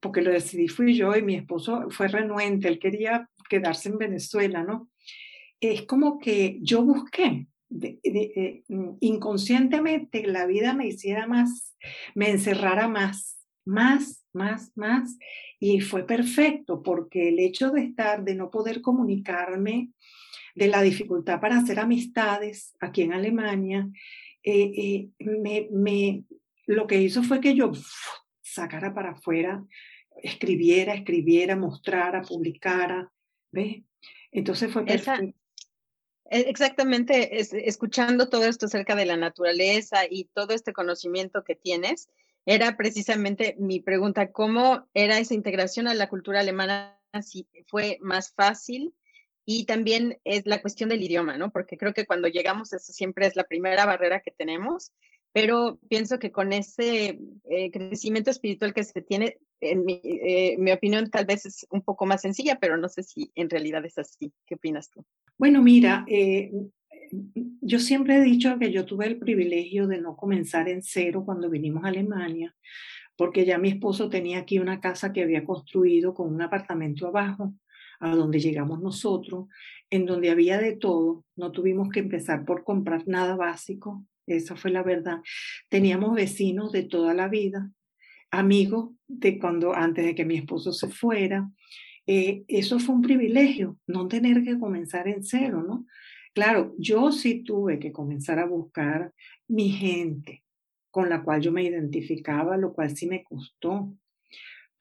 porque 0.00 0.22
lo 0.22 0.30
decidí 0.30 0.66
fui 0.66 0.94
yo 0.94 1.14
y 1.14 1.20
mi 1.20 1.34
esposo 1.34 1.90
fue 1.90 2.08
renuente, 2.08 2.68
él 2.68 2.78
quería 2.78 3.28
quedarse 3.50 3.90
en 3.90 3.98
Venezuela, 3.98 4.62
¿no? 4.62 4.88
Es 5.60 5.82
como 5.82 6.18
que 6.18 6.58
yo 6.62 6.82
busqué, 6.82 7.48
de, 7.68 8.64
mm, 8.66 8.92
inconscientemente 9.00 10.26
la 10.26 10.46
vida 10.46 10.72
me 10.72 10.86
hiciera 10.86 11.26
más, 11.26 11.76
me 12.14 12.30
encerrara 12.30 12.88
más, 12.88 13.46
más, 13.66 14.24
más, 14.32 14.72
más, 14.74 15.18
y 15.60 15.80
fue 15.80 16.06
perfecto 16.06 16.82
porque 16.82 17.28
el 17.28 17.38
hecho 17.38 17.70
de 17.70 17.82
estar, 17.82 18.24
de 18.24 18.36
no 18.36 18.50
poder 18.50 18.80
comunicarme, 18.80 19.90
de 20.54 20.68
la 20.68 20.82
dificultad 20.82 21.40
para 21.40 21.58
hacer 21.58 21.78
amistades 21.80 22.74
aquí 22.80 23.02
en 23.02 23.12
Alemania, 23.12 23.88
eh, 24.42 24.72
eh, 24.76 25.08
me, 25.18 25.68
me, 25.70 26.24
lo 26.66 26.86
que 26.86 27.00
hizo 27.00 27.22
fue 27.22 27.40
que 27.40 27.54
yo 27.54 27.72
sacara 28.40 28.92
para 28.94 29.12
afuera 29.12 29.64
escribiera, 30.22 30.94
escribiera, 30.94 31.56
mostrara, 31.56 32.22
publicara, 32.22 33.10
¿ves? 33.50 33.82
Entonces 34.30 34.72
fue 34.72 34.84
perfecto. 34.84 35.36
E, 36.30 36.40
exactamente, 36.48 37.38
escuchando 37.68 38.28
todo 38.28 38.44
esto 38.44 38.66
acerca 38.66 38.94
de 38.94 39.06
la 39.06 39.16
naturaleza 39.16 40.00
y 40.08 40.24
todo 40.32 40.54
este 40.54 40.72
conocimiento 40.72 41.44
que 41.44 41.54
tienes, 41.54 42.08
era 42.46 42.76
precisamente 42.76 43.56
mi 43.58 43.80
pregunta, 43.80 44.32
¿cómo 44.32 44.88
era 44.94 45.18
esa 45.18 45.34
integración 45.34 45.86
a 45.86 45.94
la 45.94 46.08
cultura 46.08 46.40
alemana? 46.40 46.98
Si 47.22 47.46
fue 47.66 47.98
más 48.00 48.32
fácil 48.32 48.94
y 49.44 49.64
también 49.66 50.18
es 50.24 50.46
la 50.46 50.60
cuestión 50.60 50.90
del 50.90 51.02
idioma, 51.02 51.36
¿no? 51.36 51.50
Porque 51.50 51.76
creo 51.76 51.94
que 51.94 52.06
cuando 52.06 52.28
llegamos, 52.28 52.72
eso 52.72 52.92
siempre 52.92 53.26
es 53.26 53.36
la 53.36 53.44
primera 53.44 53.86
barrera 53.86 54.20
que 54.20 54.30
tenemos 54.30 54.92
pero 55.32 55.78
pienso 55.88 56.18
que 56.18 56.30
con 56.30 56.52
ese 56.52 57.18
eh, 57.48 57.70
crecimiento 57.70 58.30
espiritual 58.30 58.74
que 58.74 58.84
se 58.84 59.00
tiene, 59.00 59.38
en 59.60 59.84
eh, 59.88 60.56
mi, 60.58 60.72
opinión 60.72 61.10
tal 61.10 61.24
vez 61.24 61.46
es 61.46 61.66
un 61.70 61.82
poco 61.82 62.04
más 62.04 62.20
sencilla, 62.20 62.58
pero 62.60 62.76
no 62.76 62.88
sé 62.88 63.02
si 63.02 63.32
en 63.34 63.48
realidad 63.48 63.84
es 63.84 63.98
así. 63.98 64.32
¿Qué 64.46 64.56
opinas 64.56 64.90
tú? 64.90 65.04
Bueno, 65.38 65.62
mira, 65.62 66.04
eh, 66.06 66.52
yo 67.60 67.78
siempre 67.78 68.16
he 68.16 68.22
dicho 68.22 68.58
que 68.58 68.70
yo 68.70 68.84
tuve 68.84 69.06
el 69.06 69.18
privilegio 69.18 69.86
de 69.86 70.00
no 70.00 70.16
comenzar 70.16 70.68
en 70.68 70.82
cero 70.82 71.22
cuando 71.24 71.48
vinimos 71.48 71.84
a 71.84 71.88
Alemania, 71.88 72.54
porque 73.16 73.46
ya 73.46 73.56
mi 73.56 73.70
esposo 73.70 74.10
tenía 74.10 74.38
aquí 74.38 74.58
una 74.58 74.80
casa 74.80 75.12
que 75.12 75.22
había 75.22 75.44
construido 75.44 76.12
con 76.12 76.32
un 76.32 76.42
apartamento 76.42 77.06
abajo, 77.06 77.54
a 78.02 78.14
donde 78.14 78.40
llegamos 78.40 78.80
nosotros, 78.80 79.46
en 79.90 80.06
donde 80.06 80.30
había 80.30 80.58
de 80.58 80.76
todo. 80.76 81.24
No 81.36 81.52
tuvimos 81.52 81.88
que 81.88 82.00
empezar 82.00 82.44
por 82.44 82.64
comprar 82.64 83.06
nada 83.06 83.36
básico 83.36 84.04
esa 84.26 84.56
fue 84.56 84.70
la 84.70 84.82
verdad. 84.82 85.20
Teníamos 85.68 86.14
vecinos 86.14 86.72
de 86.72 86.84
toda 86.84 87.14
la 87.14 87.28
vida, 87.28 87.70
amigos 88.30 88.90
de 89.08 89.38
cuando 89.38 89.74
antes 89.74 90.04
de 90.04 90.14
que 90.14 90.24
mi 90.24 90.36
esposo 90.36 90.72
se 90.72 90.88
fuera. 90.88 91.50
Eh, 92.06 92.44
eso 92.48 92.78
fue 92.78 92.94
un 92.94 93.02
privilegio, 93.02 93.78
no 93.86 94.08
tener 94.08 94.42
que 94.42 94.58
comenzar 94.58 95.08
en 95.08 95.22
cero, 95.22 95.64
¿no? 95.66 95.86
Claro, 96.34 96.74
yo 96.78 97.12
sí 97.12 97.42
tuve 97.44 97.78
que 97.78 97.92
comenzar 97.92 98.38
a 98.38 98.46
buscar 98.46 99.12
mi 99.48 99.70
gente 99.70 100.42
con 100.90 101.08
la 101.08 101.22
cual 101.22 101.40
yo 101.40 101.52
me 101.52 101.62
identificaba, 101.62 102.56
lo 102.56 102.72
cual 102.72 102.96
sí 102.96 103.06
me 103.06 103.22
costó, 103.22 103.94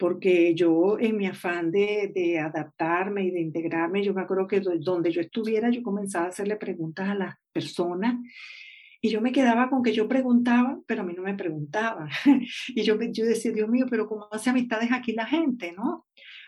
porque 0.01 0.55
yo 0.55 0.97
en 0.99 1.15
mi 1.15 1.27
afán 1.27 1.69
de, 1.69 2.11
de 2.11 2.39
adaptarme 2.39 3.23
y 3.23 3.29
de 3.29 3.39
integrarme, 3.39 4.03
yo 4.03 4.15
me 4.15 4.21
acuerdo 4.21 4.47
que 4.47 4.59
donde 4.59 5.11
yo 5.11 5.21
estuviera, 5.21 5.69
yo 5.69 5.83
comenzaba 5.83 6.25
a 6.25 6.29
hacerle 6.29 6.55
preguntas 6.55 7.07
a 7.07 7.13
las 7.13 7.35
personas 7.53 8.15
y 8.99 9.09
yo 9.09 9.21
me 9.21 9.31
quedaba 9.31 9.69
con 9.69 9.83
que 9.83 9.93
yo 9.93 10.07
preguntaba, 10.07 10.79
pero 10.87 11.01
a 11.01 11.05
mí 11.05 11.13
no 11.13 11.21
me 11.21 11.35
preguntaba. 11.35 12.09
y 12.69 12.81
yo, 12.81 12.97
yo 12.99 13.25
decía, 13.25 13.51
Dios 13.51 13.69
mío, 13.69 13.85
pero 13.91 14.07
¿cómo 14.07 14.27
hace 14.31 14.49
amistades 14.49 14.91
aquí 14.91 15.13
la 15.13 15.27
gente, 15.27 15.71
no? 15.71 16.07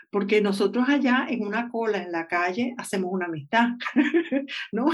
Porque 0.09 0.41
nosotros 0.41 0.89
allá 0.89 1.27
en 1.29 1.45
una 1.45 1.69
cola 1.69 2.01
en 2.01 2.11
la 2.11 2.25
calle 2.25 2.73
hacemos 2.79 3.11
una 3.13 3.27
amistad, 3.27 3.69
¿no? 4.71 4.87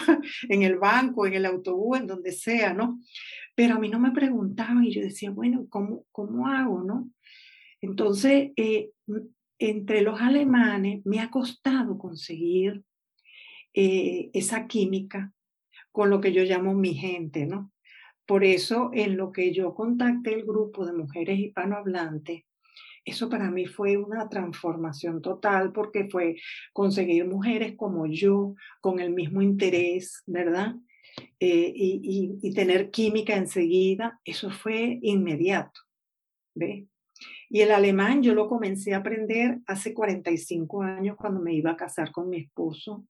En 0.50 0.64
el 0.64 0.78
banco, 0.78 1.26
en 1.26 1.36
el 1.36 1.46
autobús, 1.46 2.00
en 2.00 2.08
donde 2.08 2.34
sea, 2.34 2.74
¿no? 2.74 3.00
Pero 3.56 3.76
a 3.76 3.80
mí 3.80 3.88
no 3.88 4.02
me 4.02 4.12
preguntaban 4.12 4.84
y 4.84 4.92
yo 4.92 5.02
decía, 5.02 5.32
bueno, 5.32 5.66
¿cómo, 5.70 6.04
cómo 6.12 6.46
hago, 6.50 6.84
no? 6.84 7.10
Entonces, 7.82 8.52
eh, 8.56 8.92
entre 9.58 10.02
los 10.02 10.20
alemanes 10.22 11.06
me 11.06 11.20
ha 11.20 11.30
costado 11.30 11.98
conseguir 11.98 12.84
eh, 13.74 14.30
esa 14.34 14.68
química 14.68 15.34
con 15.92 16.10
lo 16.10 16.22
que 16.22 16.32
yo 16.32 16.44
llamo 16.44 16.74
mi 16.74 16.94
gente, 16.94 17.46
¿no? 17.46 17.72
Por 18.26 18.44
eso, 18.44 18.92
en 18.94 19.18
lo 19.18 19.32
que 19.32 19.54
yo 19.54 19.74
contacté 19.74 20.34
el 20.34 20.46
grupo 20.46 20.86
de 20.86 20.94
mujeres 20.94 21.40
hispanohablantes, 21.40 22.44
eso 23.06 23.28
para 23.30 23.50
mí 23.50 23.66
fue 23.66 23.98
una 23.98 24.30
transformación 24.30 25.22
total 25.22 25.72
porque 25.72 26.08
fue 26.10 26.36
conseguir 26.74 27.26
mujeres 27.26 27.76
como 27.76 28.06
yo, 28.06 28.56
con 28.82 29.00
el 29.00 29.12
mismo 29.12 29.42
interés, 29.42 30.22
¿verdad? 30.28 30.76
Eh, 31.40 31.72
y, 31.76 32.38
y, 32.42 32.54
tener 32.54 32.92
química 32.92 33.36
enseguida, 33.36 34.20
eso 34.24 34.52
fue 34.52 35.00
inmediato, 35.02 35.82
¿ve? 36.54 36.88
Y 37.50 37.62
el 37.62 37.72
alemán 37.72 38.22
yo 38.22 38.36
lo 38.36 38.48
comencé 38.48 38.94
a 38.94 38.98
aprender 38.98 39.60
hace 39.66 39.94
45 39.94 40.84
años 40.84 41.18
cuando 41.18 41.42
me 41.42 41.54
iba 41.54 41.72
a 41.72 41.78
casar 41.78 42.12
con 42.12 42.30
mi 42.30 42.38
esposo. 42.38 43.08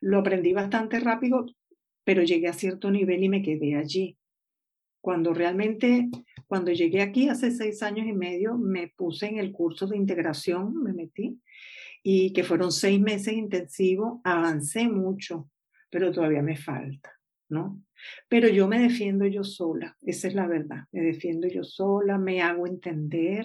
Lo 0.00 0.18
aprendí 0.18 0.54
bastante 0.54 1.00
rápido, 1.00 1.44
pero 2.02 2.22
llegué 2.22 2.48
a 2.48 2.54
cierto 2.54 2.90
nivel 2.90 3.22
y 3.22 3.28
me 3.28 3.42
quedé 3.42 3.76
allí. 3.76 4.16
Cuando 5.02 5.34
realmente, 5.34 6.08
cuando 6.46 6.72
llegué 6.72 7.02
aquí 7.02 7.28
hace 7.28 7.50
seis 7.50 7.82
años 7.82 8.06
y 8.06 8.14
medio, 8.14 8.56
me 8.56 8.88
puse 8.96 9.26
en 9.26 9.38
el 9.38 9.52
curso 9.52 9.86
de 9.86 9.98
integración, 9.98 10.82
me 10.82 10.94
metí, 10.94 11.38
y 12.02 12.32
que 12.32 12.42
fueron 12.42 12.72
seis 12.72 12.98
meses 12.98 13.34
intensivos, 13.34 14.20
avancé 14.24 14.88
mucho, 14.88 15.50
pero 15.90 16.10
todavía 16.10 16.40
me 16.40 16.56
falta, 16.56 17.12
¿no? 17.50 17.82
Pero 18.28 18.48
yo 18.48 18.66
me 18.66 18.78
defiendo 18.78 19.26
yo 19.26 19.44
sola, 19.44 19.94
esa 20.00 20.28
es 20.28 20.34
la 20.34 20.46
verdad, 20.46 20.84
me 20.90 21.02
defiendo 21.02 21.48
yo 21.48 21.64
sola, 21.64 22.16
me 22.16 22.40
hago 22.40 22.66
entender 22.66 23.44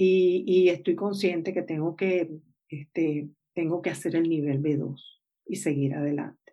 y, 0.00 0.68
estoy 0.68 0.94
consciente 0.94 1.52
que 1.52 1.62
tengo 1.62 1.96
que, 1.96 2.30
este, 2.68 3.28
tengo 3.54 3.82
que 3.82 3.90
hacer 3.90 4.14
el 4.16 4.28
nivel 4.28 4.62
B2 4.62 5.00
y 5.46 5.56
seguir 5.56 5.94
adelante 5.94 6.48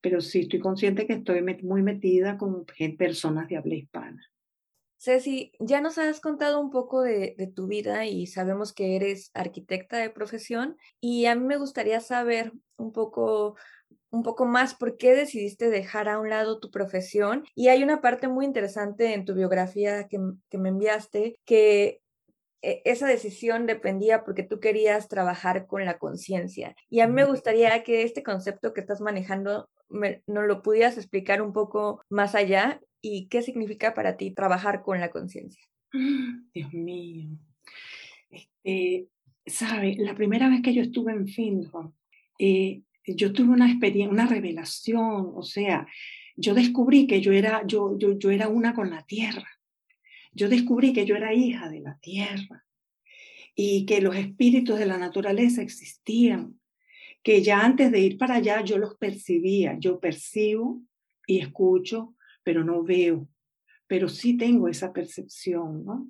pero 0.00 0.20
sí 0.20 0.40
estoy 0.40 0.60
consciente 0.60 1.06
que 1.06 1.14
estoy 1.14 1.42
muy 1.62 1.82
metida 1.82 2.38
con 2.38 2.64
personas 2.98 3.48
de 3.48 3.56
habla 3.56 3.74
hispana. 3.74 4.22
Ceci, 4.98 5.52
ya 5.58 5.80
nos 5.80 5.96
has 5.96 6.20
contado 6.20 6.60
un 6.60 6.70
poco 6.70 7.02
de, 7.02 7.34
tu 7.54 7.66
vida 7.66 8.04
y 8.04 8.26
sabemos 8.26 8.74
que 8.74 8.96
eres 8.96 9.30
arquitecta 9.32 9.96
de 9.96 10.10
profesión 10.10 10.76
y 11.00 11.24
a 11.24 11.34
mí 11.34 11.44
me 11.44 11.56
gustaría 11.56 12.00
saber 12.00 12.52
un 12.76 12.92
poco, 12.92 13.56
un 14.10 14.22
poco 14.22 14.44
más 14.44 14.74
por 14.74 14.98
qué 14.98 15.14
decidiste 15.14 15.70
dejar 15.70 16.10
a 16.10 16.20
un 16.20 16.28
lado 16.28 16.60
tu 16.60 16.70
profesión 16.70 17.44
y 17.54 17.68
hay 17.68 17.82
una 17.82 18.02
parte 18.02 18.28
muy 18.28 18.44
interesante 18.44 19.14
en 19.14 19.24
tu 19.24 19.34
biografía 19.34 20.06
que, 20.06 20.18
que 20.50 20.58
me 20.58 20.68
enviaste 20.68 21.38
que 21.46 21.99
esa 22.62 23.06
decisión 23.06 23.66
dependía 23.66 24.24
porque 24.24 24.42
tú 24.42 24.60
querías 24.60 25.08
trabajar 25.08 25.66
con 25.66 25.84
la 25.84 25.98
conciencia. 25.98 26.74
Y 26.88 27.00
a 27.00 27.06
mí 27.06 27.14
me 27.14 27.24
gustaría 27.24 27.82
que 27.82 28.02
este 28.02 28.22
concepto 28.22 28.72
que 28.72 28.80
estás 28.80 29.00
manejando 29.00 29.68
me, 29.88 30.22
nos 30.26 30.46
lo 30.46 30.62
pudieras 30.62 30.96
explicar 30.96 31.42
un 31.42 31.52
poco 31.52 32.02
más 32.10 32.34
allá 32.34 32.80
y 33.00 33.28
qué 33.28 33.42
significa 33.42 33.94
para 33.94 34.16
ti 34.16 34.30
trabajar 34.30 34.82
con 34.82 35.00
la 35.00 35.10
conciencia. 35.10 35.62
Dios 36.54 36.72
mío. 36.72 37.30
Este, 38.30 39.08
sabe, 39.46 39.96
la 39.98 40.14
primera 40.14 40.48
vez 40.48 40.62
que 40.62 40.74
yo 40.74 40.82
estuve 40.82 41.12
en 41.12 41.28
Findhorn, 41.28 41.94
eh, 42.38 42.82
yo 43.06 43.32
tuve 43.32 43.50
una 43.50 43.70
experiencia, 43.70 44.12
una 44.12 44.26
revelación, 44.26 45.32
o 45.34 45.42
sea, 45.42 45.86
yo 46.36 46.54
descubrí 46.54 47.06
que 47.06 47.20
yo 47.20 47.32
era, 47.32 47.66
yo, 47.66 47.98
yo, 47.98 48.18
yo 48.18 48.30
era 48.30 48.48
una 48.48 48.74
con 48.74 48.90
la 48.90 49.02
tierra 49.04 49.59
yo 50.32 50.48
descubrí 50.48 50.92
que 50.92 51.06
yo 51.06 51.16
era 51.16 51.34
hija 51.34 51.68
de 51.68 51.80
la 51.80 51.98
tierra 51.98 52.64
y 53.54 53.84
que 53.86 54.00
los 54.00 54.16
espíritus 54.16 54.78
de 54.78 54.86
la 54.86 54.98
naturaleza 54.98 55.62
existían, 55.62 56.58
que 57.22 57.42
ya 57.42 57.64
antes 57.64 57.90
de 57.90 58.00
ir 58.00 58.16
para 58.16 58.36
allá 58.36 58.64
yo 58.64 58.78
los 58.78 58.96
percibía, 58.96 59.76
yo 59.78 60.00
percibo 60.00 60.82
y 61.26 61.40
escucho, 61.40 62.14
pero 62.42 62.64
no 62.64 62.82
veo, 62.82 63.28
pero 63.86 64.08
sí 64.08 64.36
tengo 64.36 64.68
esa 64.68 64.92
percepción, 64.92 65.84
¿no? 65.84 66.08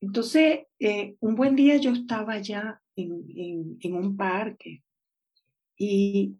Entonces, 0.00 0.60
eh, 0.78 1.16
un 1.20 1.34
buen 1.34 1.56
día 1.56 1.76
yo 1.76 1.92
estaba 1.92 2.38
ya 2.38 2.80
en, 2.94 3.94
un 3.94 4.16
parque 4.16 4.82
y 5.76 6.36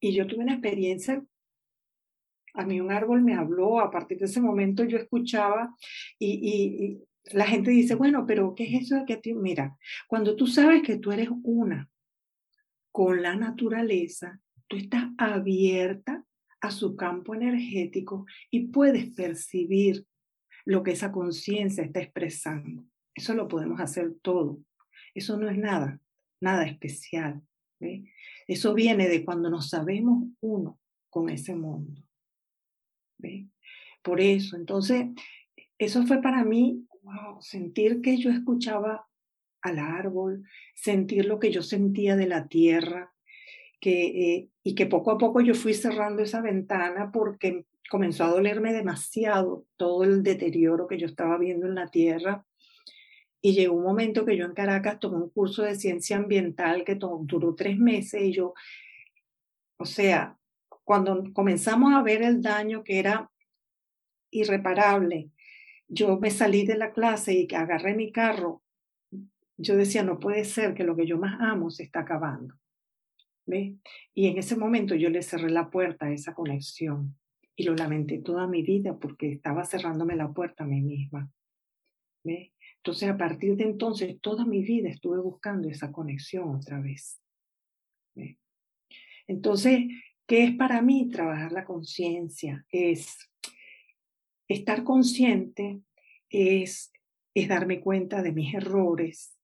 yo 0.00 0.26
tuve 0.26 0.44
una 0.44 0.54
experiencia 0.54 1.22
a 2.54 2.64
mí 2.64 2.80
un 2.80 2.90
árbol 2.90 3.22
me 3.22 3.34
habló, 3.34 3.80
a 3.80 3.90
partir 3.90 4.18
de 4.18 4.26
ese 4.26 4.40
momento 4.40 4.84
yo 4.84 4.98
escuchaba 4.98 5.74
y, 6.18 6.98
la 7.32 7.46
gente 7.46 7.70
dice, 7.70 7.94
bueno, 7.94 8.24
pero 8.26 8.54
¿qué 8.54 8.64
es 8.64 8.84
eso 8.84 8.96
de 8.96 9.04
que 9.04 9.18
ti? 9.18 9.34
Mira, 9.34 9.76
cuando 10.08 10.36
tú 10.36 10.46
sabes 10.46 10.82
que 10.82 10.96
tú 10.96 11.12
eres 11.12 11.28
una 11.42 11.88
con 12.90 13.20
la 13.22 13.36
naturaleza, 13.36 14.40
tú 14.66 14.78
estás 14.78 15.10
abierta 15.18 16.24
a 16.60 16.70
su 16.70 16.96
campo 16.96 17.34
energético 17.34 18.24
y 18.50 18.68
puedes 18.68 19.14
percibir 19.14 20.06
lo 20.64 20.82
que 20.82 20.92
esa 20.92 21.12
conciencia 21.12 21.84
está 21.84 22.00
expresando. 22.00 22.84
Eso 23.14 23.34
lo 23.34 23.48
podemos 23.48 23.80
hacer 23.80 24.14
todo. 24.22 24.58
Eso 25.14 25.36
no 25.36 25.48
es 25.50 25.58
nada, 25.58 26.00
nada 26.40 26.64
especial. 26.64 27.42
Eso 28.46 28.74
viene 28.74 29.08
de 29.08 29.24
cuando 29.24 29.50
nos 29.50 29.68
sabemos 29.68 30.24
uno 30.40 30.78
con 31.08 31.28
ese 31.28 31.54
mundo. 31.54 32.02
Por 34.02 34.20
eso, 34.20 34.56
entonces, 34.56 35.06
eso 35.78 36.06
fue 36.06 36.20
para 36.22 36.44
mí, 36.44 36.86
sentir 37.40 38.00
que 38.00 38.16
yo 38.18 38.30
escuchaba 38.30 39.06
al 39.62 39.78
árbol, 39.78 40.44
sentir 40.74 41.26
lo 41.26 41.38
que 41.38 41.50
yo 41.50 41.62
sentía 41.62 42.16
de 42.16 42.26
la 42.26 42.48
tierra, 42.48 43.12
que, 43.80 44.06
eh, 44.06 44.48
y 44.62 44.74
que 44.74 44.86
poco 44.86 45.10
a 45.10 45.18
poco 45.18 45.40
yo 45.40 45.54
fui 45.54 45.74
cerrando 45.74 46.22
esa 46.22 46.40
ventana 46.40 47.10
porque 47.12 47.64
comenzó 47.90 48.24
a 48.24 48.30
dolerme 48.30 48.72
demasiado 48.72 49.66
todo 49.76 50.04
el 50.04 50.22
deterioro 50.22 50.86
que 50.86 50.98
yo 50.98 51.06
estaba 51.06 51.38
viendo 51.38 51.66
en 51.66 51.74
la 51.74 51.88
tierra. 51.88 52.46
Y 53.42 53.54
llegó 53.54 53.74
un 53.74 53.84
momento 53.84 54.26
que 54.26 54.36
yo 54.36 54.44
en 54.44 54.52
Caracas 54.52 55.00
tomé 55.00 55.16
un 55.16 55.30
curso 55.30 55.62
de 55.62 55.74
ciencia 55.74 56.18
ambiental 56.18 56.84
que 56.84 56.94
duró 56.94 57.54
tres 57.54 57.78
meses 57.78 58.22
y 58.22 58.32
yo, 58.32 58.52
o 59.78 59.86
sea, 59.86 60.38
cuando 60.84 61.24
comenzamos 61.32 61.92
a 61.94 62.02
ver 62.02 62.22
el 62.22 62.42
daño 62.42 62.82
que 62.82 62.98
era 62.98 63.30
irreparable, 64.30 65.30
yo 65.88 66.18
me 66.18 66.30
salí 66.30 66.64
de 66.64 66.76
la 66.76 66.92
clase 66.92 67.34
y 67.34 67.52
agarré 67.54 67.94
mi 67.94 68.12
carro. 68.12 68.62
Yo 69.56 69.76
decía, 69.76 70.02
no 70.02 70.18
puede 70.18 70.44
ser 70.44 70.74
que 70.74 70.84
lo 70.84 70.96
que 70.96 71.06
yo 71.06 71.18
más 71.18 71.40
amo 71.40 71.70
se 71.70 71.82
está 71.82 72.00
acabando. 72.00 72.54
¿Ve? 73.46 73.76
Y 74.14 74.28
en 74.28 74.38
ese 74.38 74.56
momento 74.56 74.94
yo 74.94 75.10
le 75.10 75.22
cerré 75.22 75.50
la 75.50 75.70
puerta 75.70 76.06
a 76.06 76.12
esa 76.12 76.34
conexión 76.34 77.16
y 77.56 77.64
lo 77.64 77.74
lamenté 77.74 78.18
toda 78.18 78.46
mi 78.46 78.62
vida 78.62 78.96
porque 78.96 79.32
estaba 79.32 79.64
cerrándome 79.64 80.14
la 80.14 80.32
puerta 80.32 80.64
a 80.64 80.66
mí 80.66 80.80
misma. 80.80 81.30
¿Ve? 82.22 82.52
Entonces, 82.76 83.08
a 83.10 83.16
partir 83.18 83.56
de 83.56 83.64
entonces, 83.64 84.20
toda 84.20 84.46
mi 84.46 84.62
vida 84.62 84.88
estuve 84.88 85.18
buscando 85.18 85.68
esa 85.68 85.90
conexión 85.90 86.54
otra 86.54 86.80
vez. 86.80 87.20
¿Ve? 88.14 88.38
Entonces, 89.26 89.82
¿Qué 90.30 90.44
es 90.44 90.52
para 90.54 90.80
mí 90.80 91.08
trabajar 91.10 91.50
la 91.50 91.64
conciencia? 91.64 92.64
Es 92.70 93.18
estar 94.46 94.84
consciente, 94.84 95.80
es, 96.28 96.92
es 97.34 97.48
darme 97.48 97.80
cuenta 97.80 98.22
de 98.22 98.30
mis 98.30 98.54
errores, 98.54 99.36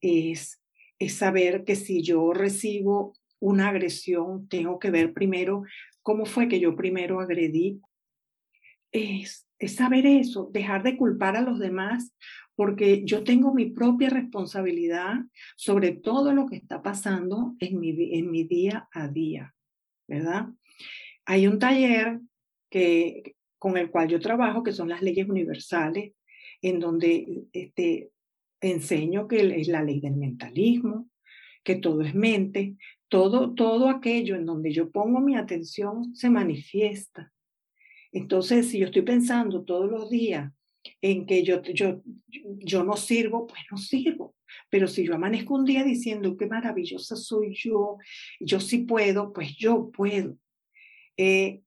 es, 0.00 0.58
es 0.98 1.16
saber 1.16 1.64
que 1.64 1.76
si 1.76 2.00
yo 2.00 2.32
recibo 2.32 3.12
una 3.40 3.68
agresión, 3.68 4.48
tengo 4.48 4.78
que 4.78 4.90
ver 4.90 5.12
primero 5.12 5.64
cómo 6.00 6.24
fue 6.24 6.48
que 6.48 6.60
yo 6.60 6.76
primero 6.76 7.20
agredí. 7.20 7.82
Es, 8.90 9.46
es 9.58 9.74
saber 9.74 10.06
eso, 10.06 10.48
dejar 10.50 10.82
de 10.82 10.96
culpar 10.96 11.36
a 11.36 11.42
los 11.42 11.58
demás, 11.58 12.16
porque 12.54 13.04
yo 13.04 13.22
tengo 13.22 13.52
mi 13.52 13.66
propia 13.66 14.08
responsabilidad 14.08 15.12
sobre 15.56 15.92
todo 15.92 16.32
lo 16.32 16.46
que 16.46 16.56
está 16.56 16.80
pasando 16.80 17.54
en 17.58 17.78
mi, 17.78 18.14
en 18.16 18.30
mi 18.30 18.44
día 18.44 18.88
a 18.94 19.08
día. 19.08 19.54
¿Verdad? 20.06 20.46
Hay 21.24 21.46
un 21.46 21.58
taller 21.58 22.20
que, 22.70 23.36
con 23.58 23.76
el 23.76 23.90
cual 23.90 24.08
yo 24.08 24.20
trabajo, 24.20 24.62
que 24.62 24.72
son 24.72 24.88
las 24.88 25.02
leyes 25.02 25.28
universales, 25.28 26.14
en 26.60 26.80
donde 26.80 27.44
este, 27.52 28.10
enseño 28.60 29.28
que 29.28 29.60
es 29.60 29.68
la 29.68 29.82
ley 29.82 30.00
del 30.00 30.16
mentalismo, 30.16 31.08
que 31.64 31.76
todo 31.76 32.02
es 32.02 32.14
mente, 32.14 32.76
todo, 33.08 33.54
todo 33.54 33.88
aquello 33.88 34.36
en 34.36 34.46
donde 34.46 34.72
yo 34.72 34.90
pongo 34.90 35.20
mi 35.20 35.36
atención 35.36 36.14
se 36.14 36.30
manifiesta. 36.30 37.32
Entonces, 38.12 38.68
si 38.68 38.78
yo 38.78 38.86
estoy 38.86 39.02
pensando 39.02 39.64
todos 39.64 39.90
los 39.90 40.10
días 40.10 40.52
en 41.00 41.26
que 41.26 41.42
yo, 41.44 41.62
yo, 41.62 42.02
yo 42.26 42.84
no 42.84 42.96
sirvo, 42.96 43.46
pues 43.46 43.60
no 43.70 43.76
sirvo. 43.76 44.34
Pero 44.70 44.86
si 44.88 45.04
yo 45.04 45.14
amanezco 45.14 45.54
un 45.54 45.64
día 45.64 45.84
diciendo 45.84 46.36
qué 46.36 46.46
maravillosa 46.46 47.16
soy 47.16 47.54
yo, 47.54 47.98
yo 48.40 48.60
sí 48.60 48.78
puedo, 48.78 49.32
pues 49.32 49.56
yo 49.56 49.90
puedo. 49.90 50.36
Eh, 51.16 51.62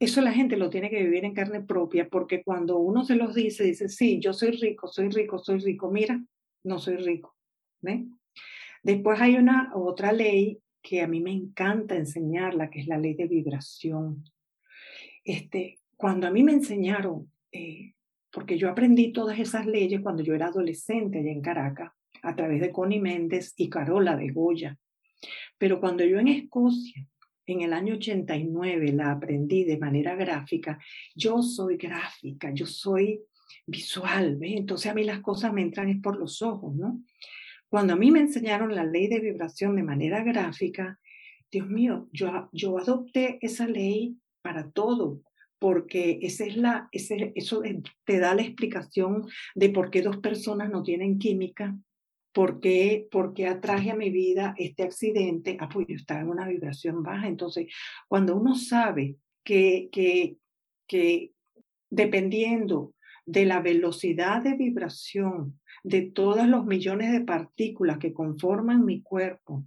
eso 0.00 0.20
la 0.20 0.32
gente 0.32 0.56
lo 0.56 0.70
tiene 0.70 0.90
que 0.90 1.02
vivir 1.02 1.24
en 1.24 1.34
carne 1.34 1.62
propia, 1.62 2.08
porque 2.08 2.42
cuando 2.42 2.78
uno 2.78 3.04
se 3.04 3.16
los 3.16 3.34
dice, 3.34 3.64
dice, 3.64 3.88
sí, 3.88 4.20
yo 4.20 4.32
soy 4.32 4.50
rico, 4.50 4.88
soy 4.88 5.08
rico, 5.08 5.38
soy 5.38 5.58
rico, 5.58 5.90
mira, 5.90 6.22
no 6.64 6.78
soy 6.78 6.96
rico. 6.96 7.34
Después 8.82 9.20
hay 9.20 9.36
una 9.36 9.72
otra 9.74 10.12
ley 10.12 10.60
que 10.82 11.00
a 11.00 11.06
mí 11.06 11.20
me 11.20 11.32
encanta 11.32 11.96
enseñarla, 11.96 12.68
que 12.68 12.80
es 12.80 12.86
la 12.86 12.98
ley 12.98 13.14
de 13.14 13.26
vibración. 13.26 14.24
Este, 15.24 15.78
cuando 15.96 16.26
a 16.26 16.30
mí 16.30 16.42
me 16.42 16.52
enseñaron 16.52 17.30
eh, 17.52 17.94
porque 18.34 18.58
yo 18.58 18.68
aprendí 18.68 19.12
todas 19.12 19.38
esas 19.38 19.64
leyes 19.64 20.00
cuando 20.00 20.24
yo 20.24 20.34
era 20.34 20.46
adolescente 20.46 21.20
allá 21.20 21.30
en 21.30 21.40
Caracas, 21.40 21.92
a 22.22 22.34
través 22.34 22.60
de 22.60 22.72
Connie 22.72 23.00
Méndez 23.00 23.54
y 23.56 23.70
Carola 23.70 24.16
de 24.16 24.30
Goya. 24.30 24.76
Pero 25.56 25.78
cuando 25.78 26.04
yo 26.04 26.18
en 26.18 26.28
Escocia, 26.28 27.06
en 27.46 27.60
el 27.60 27.72
año 27.72 27.94
89, 27.94 28.92
la 28.92 29.12
aprendí 29.12 29.62
de 29.64 29.78
manera 29.78 30.16
gráfica, 30.16 30.80
yo 31.14 31.42
soy 31.42 31.76
gráfica, 31.76 32.50
yo 32.52 32.66
soy 32.66 33.20
visual, 33.66 34.36
¿ves? 34.36 34.54
Entonces 34.56 34.90
a 34.90 34.94
mí 34.94 35.04
las 35.04 35.20
cosas 35.20 35.52
me 35.52 35.62
entran 35.62 35.88
es 35.88 36.00
por 36.00 36.18
los 36.18 36.42
ojos, 36.42 36.74
¿no? 36.74 37.02
Cuando 37.68 37.92
a 37.92 37.96
mí 37.96 38.10
me 38.10 38.20
enseñaron 38.20 38.74
la 38.74 38.84
ley 38.84 39.06
de 39.06 39.20
vibración 39.20 39.76
de 39.76 39.84
manera 39.84 40.24
gráfica, 40.24 40.98
Dios 41.52 41.68
mío, 41.68 42.08
yo, 42.12 42.48
yo 42.52 42.78
adopté 42.78 43.38
esa 43.42 43.68
ley 43.68 44.16
para 44.42 44.70
todo, 44.70 45.20
porque 45.58 46.18
esa 46.22 46.44
es 46.44 46.56
la, 46.56 46.88
ese, 46.92 47.32
eso 47.34 47.62
te 48.04 48.18
da 48.18 48.34
la 48.34 48.42
explicación 48.42 49.26
de 49.54 49.70
por 49.70 49.90
qué 49.90 50.02
dos 50.02 50.18
personas 50.18 50.70
no 50.70 50.82
tienen 50.82 51.18
química, 51.18 51.76
por 52.32 52.60
qué, 52.60 53.06
por 53.10 53.32
qué 53.32 53.46
atraje 53.46 53.92
a 53.92 53.96
mi 53.96 54.10
vida 54.10 54.54
este 54.58 54.82
accidente, 54.82 55.56
ah, 55.60 55.68
pues 55.72 55.86
yo 55.88 55.94
estaba 55.94 56.20
en 56.20 56.28
una 56.28 56.48
vibración 56.48 57.02
baja. 57.02 57.28
Entonces, 57.28 57.72
cuando 58.08 58.36
uno 58.36 58.56
sabe 58.56 59.16
que, 59.44 59.88
que, 59.92 60.36
que 60.88 61.32
dependiendo 61.90 62.94
de 63.24 63.46
la 63.46 63.60
velocidad 63.60 64.42
de 64.42 64.54
vibración 64.56 65.60
de 65.82 66.02
todos 66.02 66.46
los 66.46 66.66
millones 66.66 67.12
de 67.12 67.20
partículas 67.20 67.98
que 67.98 68.12
conforman 68.12 68.84
mi 68.84 69.00
cuerpo, 69.00 69.64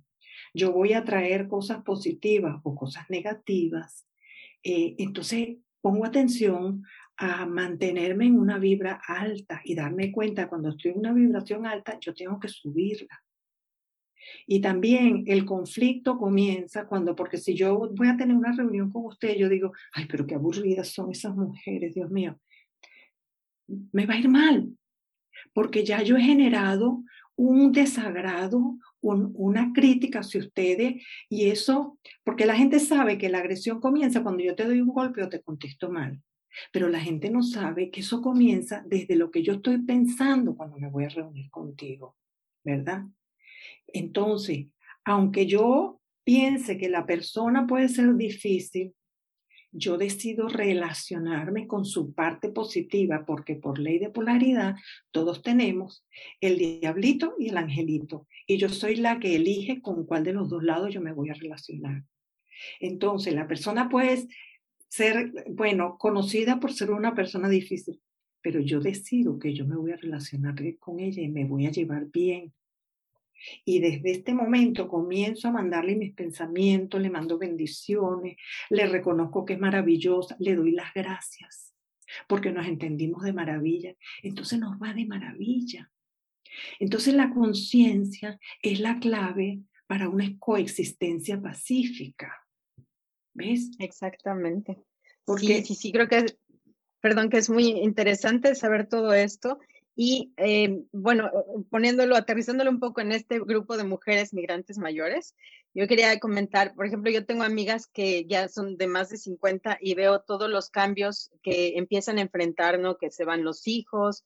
yo 0.54 0.72
voy 0.72 0.94
a 0.94 1.06
traer 1.06 1.48
cosas 1.48 1.84
positivas 1.84 2.60
o 2.64 2.76
cosas 2.76 3.10
negativas. 3.10 4.08
Eh, 4.64 4.96
entonces, 4.98 5.58
pongo 5.88 6.06
atención 6.06 6.84
a 7.16 7.46
mantenerme 7.46 8.26
en 8.26 8.38
una 8.38 8.60
vibra 8.60 9.00
alta 9.08 9.62
y 9.64 9.74
darme 9.74 10.12
cuenta 10.12 10.50
cuando 10.50 10.68
estoy 10.68 10.92
en 10.92 11.00
una 11.00 11.14
vibración 11.14 11.66
alta, 11.66 11.98
yo 12.02 12.14
tengo 12.14 12.38
que 12.42 12.50
subirla. 12.50 13.24
Y 14.46 14.60
también 14.60 15.24
el 15.28 15.46
conflicto 15.46 16.18
comienza 16.18 16.88
cuando, 16.88 17.16
porque 17.16 17.38
si 17.38 17.56
yo 17.56 17.90
voy 17.96 18.10
a 18.10 18.18
tener 18.18 18.36
una 18.36 18.52
reunión 18.52 18.92
con 18.92 19.06
usted, 19.06 19.38
yo 19.38 19.48
digo, 19.48 19.72
ay, 19.94 20.08
pero 20.10 20.28
qué 20.28 20.36
aburridas 20.36 20.90
son 20.90 21.10
esas 21.10 21.34
mujeres, 21.34 21.94
Dios 21.94 22.12
mío. 22.12 22.38
Me 23.94 24.06
va 24.06 24.16
a 24.16 24.20
ir 24.20 24.28
mal, 24.28 24.68
porque 25.54 25.86
ya 25.86 26.02
yo 26.04 26.18
he 26.18 26.22
generado 26.22 27.02
un 27.38 27.72
desagrado, 27.72 28.78
una 29.02 29.72
crítica 29.74 30.20
hacia 30.20 30.42
ustedes 30.42 31.04
y 31.30 31.50
eso, 31.50 31.98
porque 32.24 32.46
la 32.46 32.56
gente 32.56 32.80
sabe 32.80 33.18
que 33.18 33.30
la 33.30 33.40
agresión 33.40 33.80
comienza 33.80 34.24
cuando 34.24 34.44
yo 34.44 34.56
te 34.56 34.66
doy 34.66 34.82
un 34.82 34.90
golpe 34.90 35.24
o 35.24 35.30
te 35.30 35.42
contesto 35.42 35.90
mal, 35.90 36.22
pero 36.72 36.90
la 36.90 37.00
gente 37.00 37.30
no 37.30 37.44
sabe 37.44 37.92
que 37.92 38.02
eso 38.02 38.22
comienza 38.22 38.84
desde 38.88 39.16
lo 39.16 39.32
que 39.32 39.44
yo 39.44 39.54
estoy 39.54 39.84
pensando 39.84 40.56
cuando 40.56 40.78
me 40.78 40.90
voy 40.90 41.06
a 41.06 41.10
reunir 41.10 41.50
contigo, 41.50 42.16
¿verdad? 42.64 43.04
Entonces, 43.88 44.68
aunque 45.06 45.46
yo 45.46 46.02
piense 46.24 46.78
que 46.78 46.90
la 46.90 47.06
persona 47.06 47.68
puede 47.68 47.88
ser 47.88 48.14
difícil, 48.16 48.94
yo 49.72 49.98
decido 49.98 50.48
relacionarme 50.48 51.68
con 51.68 51.86
su 51.86 52.14
parte 52.14 52.50
positiva 52.50 53.26
porque 53.26 53.56
por 53.56 53.80
ley 53.80 54.00
de 54.00 54.10
polaridad 54.10 54.76
todos 55.12 55.42
tenemos 55.42 56.06
el 56.42 56.58
diablito 56.58 57.36
y 57.38 57.50
el 57.50 57.58
angelito 57.58 58.28
y 58.48 58.58
yo 58.58 58.70
soy 58.70 58.96
la 58.96 59.20
que 59.20 59.36
elige 59.36 59.82
con 59.82 60.06
cuál 60.06 60.24
de 60.24 60.34
los 60.34 60.50
dos 60.50 60.64
lados 60.64 60.94
yo 60.94 61.02
me 61.02 61.14
voy 61.14 61.30
a 61.30 61.34
relacionar. 61.34 62.04
Entonces, 62.80 63.34
la 63.34 63.48
persona 63.48 63.90
puede 63.90 64.28
ser, 64.90 65.34
bueno, 65.50 65.98
conocida 65.98 66.60
por 66.60 66.74
ser 66.74 66.92
una 66.92 67.14
persona 67.14 67.50
difícil, 67.50 68.02
pero 68.42 68.60
yo 68.60 68.80
decido 68.80 69.40
que 69.40 69.54
yo 69.54 69.66
me 69.66 69.76
voy 69.76 69.92
a 69.92 69.98
relacionar 69.98 70.56
con 70.80 71.00
ella 71.00 71.22
y 71.22 71.30
me 71.30 71.46
voy 71.46 71.66
a 71.66 71.72
llevar 71.72 72.06
bien. 72.06 72.54
Y 73.66 73.80
desde 73.80 74.12
este 74.12 74.34
momento 74.34 74.88
comienzo 74.88 75.48
a 75.48 75.52
mandarle 75.52 75.96
mis 75.96 76.14
pensamientos, 76.14 77.02
le 77.02 77.10
mando 77.10 77.38
bendiciones, 77.38 78.38
le 78.70 78.88
reconozco 78.88 79.46
que 79.46 79.54
es 79.54 79.60
maravillosa, 79.60 80.36
le 80.40 80.56
doy 80.56 80.72
las 80.72 80.94
gracias, 80.94 81.76
porque 82.28 82.52
nos 82.52 82.68
entendimos 82.68 83.24
de 83.24 83.34
maravilla. 83.34 83.94
Entonces 84.24 84.60
nos 84.60 84.78
va 84.78 84.94
de 84.94 85.06
maravilla. 85.06 85.92
Entonces 86.80 87.14
la 87.14 87.30
conciencia 87.30 88.40
es 88.62 88.80
la 88.80 89.00
clave 89.00 89.62
para 89.88 90.10
una 90.10 90.38
coexistencia 90.40 91.42
pacífica. 91.42 92.34
¿Ves? 93.34 93.72
Exactamente. 93.80 94.78
Porque, 95.24 95.62
sí, 95.62 95.66
sí, 95.66 95.76
sí, 95.76 95.92
creo 95.92 96.08
que, 96.08 96.26
perdón, 97.02 97.30
que 97.30 97.38
es 97.38 97.50
muy 97.50 97.68
interesante 97.68 98.56
saber 98.56 98.88
todo 98.88 99.14
esto 99.14 99.60
y 100.00 100.32
eh, 100.38 100.84
bueno, 100.92 101.32
poniéndolo, 101.72 102.16
aterrizándolo 102.16 102.70
un 102.70 102.80
poco 102.80 103.02
en 103.02 103.12
este 103.12 103.40
grupo 103.40 103.78
de 103.78 103.84
mujeres 103.84 104.32
migrantes 104.32 104.78
mayores, 104.78 105.36
yo 105.74 105.88
quería 105.88 106.20
comentar, 106.20 106.76
por 106.76 106.86
ejemplo, 106.86 107.10
yo 107.10 107.26
tengo 107.26 107.42
amigas 107.42 107.88
que 107.88 108.24
ya 108.28 108.48
son 108.48 108.78
de 108.78 108.86
más 108.86 109.10
de 109.10 109.18
50 109.18 109.80
y 109.82 109.96
veo 109.96 110.20
todos 110.22 110.52
los 110.52 110.70
cambios 110.70 111.32
que 111.42 111.78
empiezan 111.78 112.20
a 112.20 112.22
enfrentar, 112.22 112.78
¿no? 112.78 113.00
Que 113.00 113.10
se 113.10 113.26
van 113.26 113.44
los 113.44 113.68
hijos, 113.68 114.24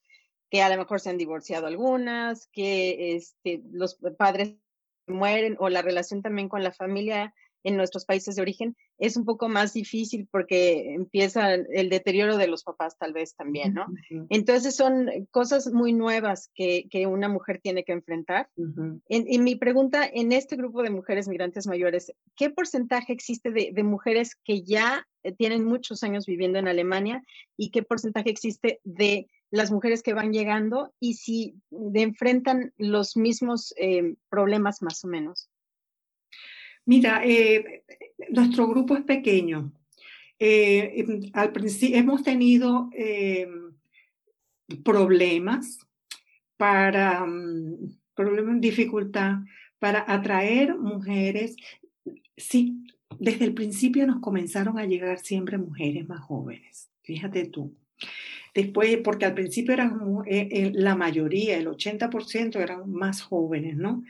que 0.50 0.62
a 0.62 0.68
lo 0.68 0.78
mejor 0.78 1.00
se 1.00 1.10
han 1.10 1.18
divorciado 1.18 1.68
algunas, 1.68 2.48
que 2.48 3.16
este, 3.16 3.62
los 3.72 3.96
padres 4.18 4.56
mueren 5.08 5.56
o 5.58 5.70
la 5.70 5.82
relación 5.82 6.22
también 6.22 6.50
con 6.50 6.66
la 6.66 6.74
familia 6.74 7.34
en 7.64 7.78
nuestros 7.78 8.06
países 8.06 8.36
de 8.36 8.42
origen 8.42 8.76
es 8.98 9.18
un 9.18 9.26
poco 9.26 9.50
más 9.50 9.74
difícil 9.74 10.28
porque 10.32 10.94
empieza 10.94 11.54
el 11.54 11.90
deterioro 11.90 12.38
de 12.38 12.48
los 12.48 12.64
papás 12.64 12.98
tal 12.98 13.14
vez 13.14 13.36
también, 13.36 13.74
¿no? 13.74 13.88
Entonces 14.30 14.76
son 14.76 15.10
cosas 15.32 15.72
muy 15.72 15.94
nuevas 15.94 16.50
que, 16.54 16.88
que 16.90 17.08
una 17.08 17.30
mujer 17.30 17.60
tiene 17.62 17.84
que 17.84 17.92
enfrentar. 17.92 18.50
y 19.08 19.40
mi 19.40 19.56
pregunta, 19.56 20.10
en 20.12 20.32
este 20.32 20.56
grupo 20.56 20.84
de 20.84 20.90
mujeres 20.90 21.28
migrantes 21.28 21.68
mayores, 21.68 22.14
¿qué 22.36 22.50
porcentaje 22.50 23.14
existe 23.14 23.52
de, 23.52 23.72
de 23.74 23.84
mujeres 23.84 24.36
que 24.44 24.64
ya 24.64 25.08
eh, 25.24 25.34
tienen 25.34 25.66
muchos 25.66 26.04
años 26.04 26.26
viviendo 26.26 26.60
en 26.60 26.68
Alemania 26.68 27.24
y 27.58 27.70
qué 27.72 27.84
porcentaje 27.84 28.30
existe 28.30 28.80
de 28.84 29.30
las 29.52 29.70
mujeres 29.70 30.02
que 30.02 30.14
van 30.14 30.32
llegando 30.32 30.94
y 31.00 31.16
si 31.16 31.56
enfrentan 31.94 32.74
los 32.78 33.18
mismos 33.18 33.74
eh, 33.78 34.16
problemas 34.30 34.82
más 34.82 35.04
o 35.04 35.08
menos? 35.08 35.50
Mira, 36.86 37.22
eh, 37.26 37.84
nuestro 38.30 38.68
grupo 38.68 38.96
es 38.96 39.04
pequeño. 39.04 39.72
Eh, 40.40 41.06
al 41.34 41.52
principio 41.52 41.98
hemos 41.98 42.24
tenido 42.24 42.90
eh, 42.94 43.48
problemas 44.84 45.80
para, 46.58 47.26
mm, 47.26 47.98
problemas, 48.16 48.62
dificultad 48.62 49.40
para 49.80 50.04
atraer 50.08 50.78
mujeres. 50.78 51.56
Sí, 52.38 52.86
desde 53.20 53.46
el 53.46 53.54
principio 53.54 54.08
nos 54.08 54.20
comenzaron 54.20 54.80
a 54.80 54.86
llegar 54.86 55.20
siempre 55.20 55.58
mujeres 55.58 56.08
más 56.08 56.22
jóvenes. 56.22 56.90
Fíjate 57.04 57.46
tú. 57.46 57.76
Después, 58.54 58.98
porque 58.98 59.26
al 59.26 59.34
principio 59.34 59.74
eran 59.74 60.00
la 60.74 60.96
mayoría, 60.96 61.58
el 61.58 61.68
80% 61.68 62.60
eran 62.60 62.92
más 62.92 63.22
jóvenes, 63.22 63.78
¿no? 63.78 64.04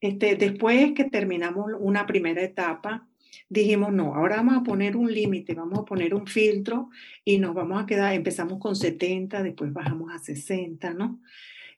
Este, 0.00 0.34
después 0.36 0.92
que 0.92 1.04
terminamos 1.04 1.70
una 1.78 2.04
primera 2.04 2.42
etapa, 2.42 3.06
dijimos, 3.48 3.92
no, 3.92 4.14
ahora 4.14 4.36
vamos 4.36 4.56
a 4.58 4.62
poner 4.62 4.96
un 4.96 5.12
límite, 5.12 5.54
vamos 5.54 5.78
a 5.78 5.84
poner 5.84 6.14
un 6.14 6.26
filtro 6.26 6.90
y 7.24 7.38
nos 7.38 7.54
vamos 7.54 7.82
a 7.82 7.86
quedar, 7.86 8.14
empezamos 8.14 8.58
con 8.58 8.76
70, 8.76 9.42
después 9.42 9.72
bajamos 9.72 10.12
a 10.12 10.18
60, 10.18 10.92
¿no? 10.94 11.20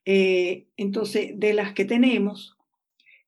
Eh, 0.05 0.67
entonces, 0.77 1.39
de 1.39 1.53
las 1.53 1.73
que 1.73 1.85
tenemos, 1.85 2.57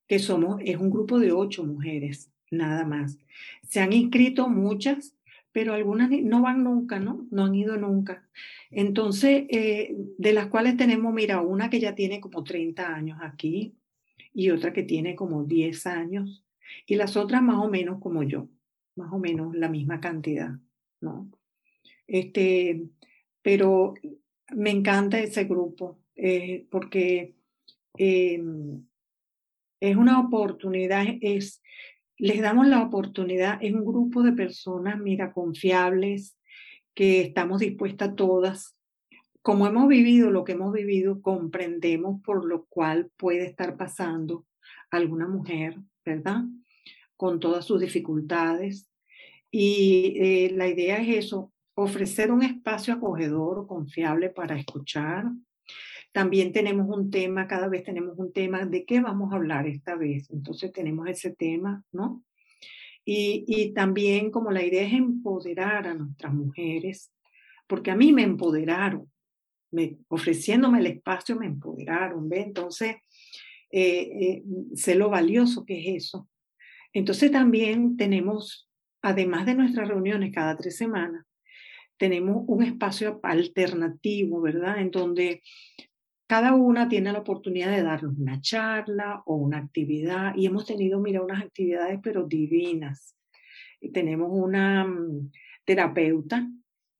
que 0.06 0.18
somos, 0.18 0.60
es 0.64 0.76
un 0.76 0.90
grupo 0.90 1.18
de 1.18 1.32
ocho 1.32 1.64
mujeres, 1.64 2.30
nada 2.50 2.84
más. 2.84 3.18
Se 3.68 3.80
han 3.80 3.92
inscrito 3.92 4.48
muchas, 4.48 5.14
pero 5.58 5.74
algunas 5.74 6.08
no 6.08 6.40
van 6.40 6.62
nunca, 6.62 7.00
¿no? 7.00 7.26
No 7.32 7.46
han 7.46 7.54
ido 7.56 7.76
nunca. 7.76 8.28
Entonces, 8.70 9.42
eh, 9.48 9.92
de 10.16 10.32
las 10.32 10.46
cuales 10.46 10.76
tenemos, 10.76 11.12
mira, 11.12 11.40
una 11.40 11.68
que 11.68 11.80
ya 11.80 11.96
tiene 11.96 12.20
como 12.20 12.44
30 12.44 12.94
años 12.94 13.18
aquí, 13.20 13.74
y 14.32 14.50
otra 14.50 14.72
que 14.72 14.84
tiene 14.84 15.16
como 15.16 15.42
10 15.42 15.84
años 15.88 16.44
y 16.86 16.94
las 16.94 17.16
otras 17.16 17.42
más 17.42 17.56
o 17.56 17.68
menos 17.68 18.00
como 18.00 18.22
yo, 18.22 18.48
más 18.94 19.12
o 19.12 19.18
menos 19.18 19.52
la 19.56 19.68
misma 19.68 20.00
cantidad, 20.00 20.52
¿no? 21.00 21.28
Este, 22.06 22.84
pero 23.42 23.94
me 24.54 24.70
encanta 24.70 25.18
ese 25.18 25.42
grupo 25.42 25.98
eh, 26.14 26.68
porque 26.70 27.34
em, 27.96 28.86
es 29.80 29.96
una 29.96 30.20
oportunidad, 30.20 31.04
es, 31.20 31.60
les 32.18 32.40
damos 32.40 32.66
la 32.66 32.82
oportunidad, 32.82 33.58
es 33.62 33.72
un 33.72 33.84
grupo 33.84 34.22
de 34.22 34.32
personas, 34.32 34.98
mira, 34.98 35.32
confiables, 35.32 36.36
que 36.94 37.20
estamos 37.20 37.60
dispuestas 37.60 38.16
todas 38.16 38.78
como 39.48 39.66
hemos 39.66 39.88
vivido 39.88 40.30
lo 40.30 40.44
que 40.44 40.52
hemos 40.52 40.74
vivido, 40.74 41.22
comprendemos 41.22 42.20
por 42.22 42.44
lo 42.44 42.66
cual 42.66 43.10
puede 43.16 43.46
estar 43.46 43.78
pasando 43.78 44.46
alguna 44.90 45.26
mujer, 45.26 45.78
¿verdad? 46.04 46.42
Con 47.16 47.40
todas 47.40 47.64
sus 47.64 47.80
dificultades. 47.80 48.90
Y 49.50 50.16
eh, 50.18 50.52
la 50.54 50.68
idea 50.68 50.98
es 50.98 51.24
eso, 51.24 51.50
ofrecer 51.74 52.30
un 52.30 52.42
espacio 52.42 52.92
acogedor, 52.92 53.66
confiable 53.66 54.28
para 54.28 54.58
escuchar. 54.58 55.24
También 56.18 56.52
tenemos 56.52 56.88
un 56.88 57.12
tema, 57.12 57.46
cada 57.46 57.68
vez 57.68 57.84
tenemos 57.84 58.18
un 58.18 58.32
tema 58.32 58.66
de 58.66 58.84
qué 58.84 59.00
vamos 59.00 59.32
a 59.32 59.36
hablar 59.36 59.68
esta 59.68 59.94
vez. 59.94 60.28
Entonces 60.32 60.72
tenemos 60.72 61.08
ese 61.08 61.30
tema, 61.30 61.84
¿no? 61.92 62.24
Y, 63.04 63.44
y 63.46 63.72
también 63.72 64.32
como 64.32 64.50
la 64.50 64.64
idea 64.64 64.82
es 64.82 64.94
empoderar 64.94 65.86
a 65.86 65.94
nuestras 65.94 66.34
mujeres, 66.34 67.12
porque 67.68 67.92
a 67.92 67.94
mí 67.94 68.12
me 68.12 68.24
empoderaron, 68.24 69.08
ofreciéndome 70.08 70.80
el 70.80 70.88
espacio, 70.88 71.36
me 71.36 71.46
empoderaron, 71.46 72.28
¿ve? 72.28 72.40
Entonces, 72.40 72.96
eh, 73.70 74.10
eh, 74.20 74.42
sé 74.74 74.96
lo 74.96 75.10
valioso 75.10 75.64
que 75.64 75.78
es 75.78 76.06
eso. 76.06 76.28
Entonces 76.92 77.30
también 77.30 77.96
tenemos, 77.96 78.68
además 79.02 79.46
de 79.46 79.54
nuestras 79.54 79.86
reuniones 79.86 80.34
cada 80.34 80.56
tres 80.56 80.76
semanas, 80.76 81.24
tenemos 81.96 82.44
un 82.48 82.64
espacio 82.64 83.20
alternativo, 83.22 84.40
¿verdad? 84.40 84.80
En 84.80 84.90
donde 84.90 85.42
cada 86.28 86.54
una 86.54 86.90
tiene 86.90 87.10
la 87.10 87.20
oportunidad 87.20 87.70
de 87.70 87.82
darnos 87.82 88.18
una 88.18 88.38
charla 88.42 89.22
o 89.24 89.36
una 89.36 89.56
actividad 89.56 90.34
y 90.36 90.44
hemos 90.44 90.66
tenido, 90.66 91.00
mira, 91.00 91.22
unas 91.22 91.42
actividades 91.42 91.98
pero 92.02 92.26
divinas. 92.26 93.16
tenemos 93.94 94.28
una 94.30 94.84
mm, 94.84 95.30
terapeuta 95.64 96.46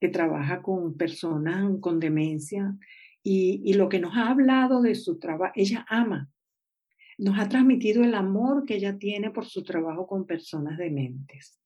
que 0.00 0.08
trabaja 0.08 0.62
con 0.62 0.96
personas 0.96 1.70
con 1.80 2.00
demencia 2.00 2.74
y, 3.22 3.74
lo 3.74 3.90
que 3.90 3.98
nos 4.00 4.16
ha 4.16 4.30
hablado 4.30 4.80
de 4.80 4.94
su 4.94 5.18
trabajo, 5.18 5.52
ella 5.54 5.84
ama, 5.90 6.30
nos 7.18 7.38
ha 7.38 7.48
transmitido 7.50 8.02
el 8.02 8.14
amor 8.14 8.64
que 8.64 8.76
ella 8.76 8.96
tiene 8.96 9.30
por 9.30 9.44
su 9.44 9.62
trabajo 9.62 10.06
con 10.06 10.24
personas 10.24 10.78
dementes. 10.78 11.60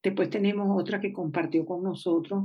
Después 0.00 0.30
tenemos 0.30 0.68
otra 0.80 1.00
que 1.00 1.12
compartió 1.12 1.64
con 1.64 1.82
nosotros 1.82 2.44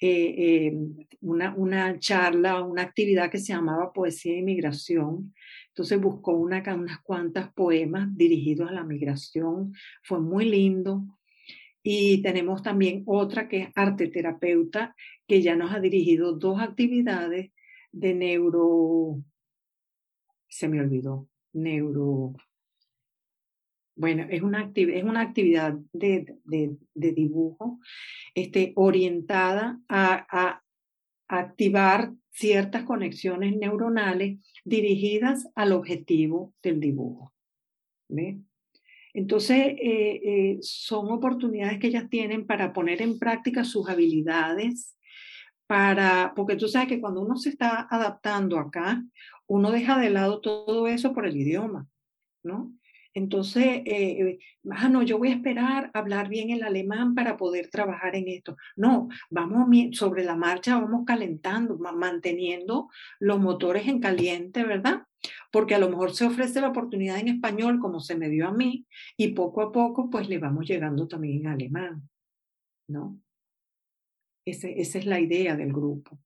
eh, 0.00 0.34
eh, 0.38 0.78
una, 1.20 1.54
una 1.54 1.98
charla, 1.98 2.62
una 2.62 2.82
actividad 2.82 3.30
que 3.30 3.38
se 3.38 3.52
llamaba 3.52 3.92
Poesía 3.92 4.34
de 4.34 4.42
Migración. 4.42 5.34
Entonces 5.68 6.00
buscó 6.00 6.32
una, 6.32 6.62
unas 6.74 7.00
cuantas 7.02 7.52
poemas 7.52 8.08
dirigidos 8.16 8.70
a 8.70 8.72
la 8.72 8.84
migración. 8.84 9.74
Fue 10.02 10.20
muy 10.20 10.46
lindo. 10.46 11.04
Y 11.82 12.22
tenemos 12.22 12.62
también 12.62 13.02
otra 13.06 13.48
que 13.48 13.62
es 13.62 13.68
arte 13.74 14.08
terapeuta, 14.08 14.94
que 15.26 15.42
ya 15.42 15.56
nos 15.56 15.72
ha 15.72 15.80
dirigido 15.80 16.32
dos 16.34 16.60
actividades 16.60 17.52
de 17.92 18.14
neuro, 18.14 19.22
se 20.48 20.68
me 20.68 20.80
olvidó, 20.80 21.28
neuro, 21.52 22.34
bueno, 24.00 24.26
es 24.30 24.40
una, 24.40 24.72
es 24.74 25.04
una 25.04 25.20
actividad 25.20 25.74
de, 25.92 26.34
de, 26.44 26.74
de 26.94 27.12
dibujo 27.12 27.80
este, 28.34 28.72
orientada 28.76 29.78
a, 29.88 30.26
a, 30.30 30.62
activar 31.28 32.14
ciertas 32.30 32.84
conexiones 32.84 33.54
neuronales 33.58 34.38
dirigidas 34.64 35.50
al 35.54 35.72
objetivo 35.72 36.54
del 36.62 36.80
dibujo. 36.80 37.34
¿Ve? 38.08 38.40
Entonces, 39.12 39.58
eh, 39.58 40.20
eh, 40.24 40.58
son 40.62 41.10
oportunidades 41.10 41.78
que 41.78 41.88
ellas 41.88 42.08
tienen 42.08 42.46
para 42.46 42.72
poner 42.72 43.02
en 43.02 43.18
práctica 43.18 43.64
sus 43.64 43.86
habilidades, 43.90 44.96
para, 45.66 46.32
porque 46.34 46.56
tú 46.56 46.68
sabes 46.68 46.88
que 46.88 47.00
cuando 47.00 47.20
uno 47.20 47.36
se 47.36 47.50
está 47.50 47.86
adaptando 47.90 48.58
acá, 48.58 49.04
uno 49.46 49.70
deja 49.70 49.98
de 49.98 50.08
lado 50.08 50.40
todo 50.40 50.88
eso 50.88 51.12
por 51.12 51.26
el 51.26 51.36
idioma, 51.36 51.86
¿no? 52.42 52.72
Entonces, 53.14 53.82
eh, 53.86 54.38
ah, 54.70 54.88
no, 54.88 55.02
yo 55.02 55.18
voy 55.18 55.28
a 55.28 55.34
esperar 55.34 55.90
hablar 55.94 56.28
bien 56.28 56.50
el 56.50 56.62
alemán 56.62 57.14
para 57.14 57.36
poder 57.36 57.68
trabajar 57.68 58.14
en 58.14 58.28
esto. 58.28 58.56
No, 58.76 59.08
vamos 59.30 59.68
sobre 59.96 60.24
la 60.24 60.36
marcha, 60.36 60.78
vamos 60.78 61.04
calentando, 61.06 61.76
manteniendo 61.78 62.88
los 63.18 63.40
motores 63.40 63.88
en 63.88 64.00
caliente, 64.00 64.64
¿verdad? 64.64 65.06
Porque 65.50 65.74
a 65.74 65.78
lo 65.78 65.88
mejor 65.88 66.14
se 66.14 66.26
ofrece 66.26 66.60
la 66.60 66.68
oportunidad 66.68 67.18
en 67.18 67.28
español, 67.28 67.80
como 67.80 68.00
se 68.00 68.16
me 68.16 68.28
dio 68.28 68.46
a 68.46 68.52
mí, 68.52 68.86
y 69.16 69.28
poco 69.28 69.62
a 69.62 69.72
poco, 69.72 70.08
pues 70.08 70.28
le 70.28 70.38
vamos 70.38 70.66
llegando 70.66 71.08
también 71.08 71.40
en 71.40 71.46
alemán, 71.48 72.08
¿no? 72.88 73.20
Esa 74.44 74.68
es 74.68 75.06
la 75.06 75.20
idea 75.20 75.56
del 75.56 75.72
grupo. 75.72 76.18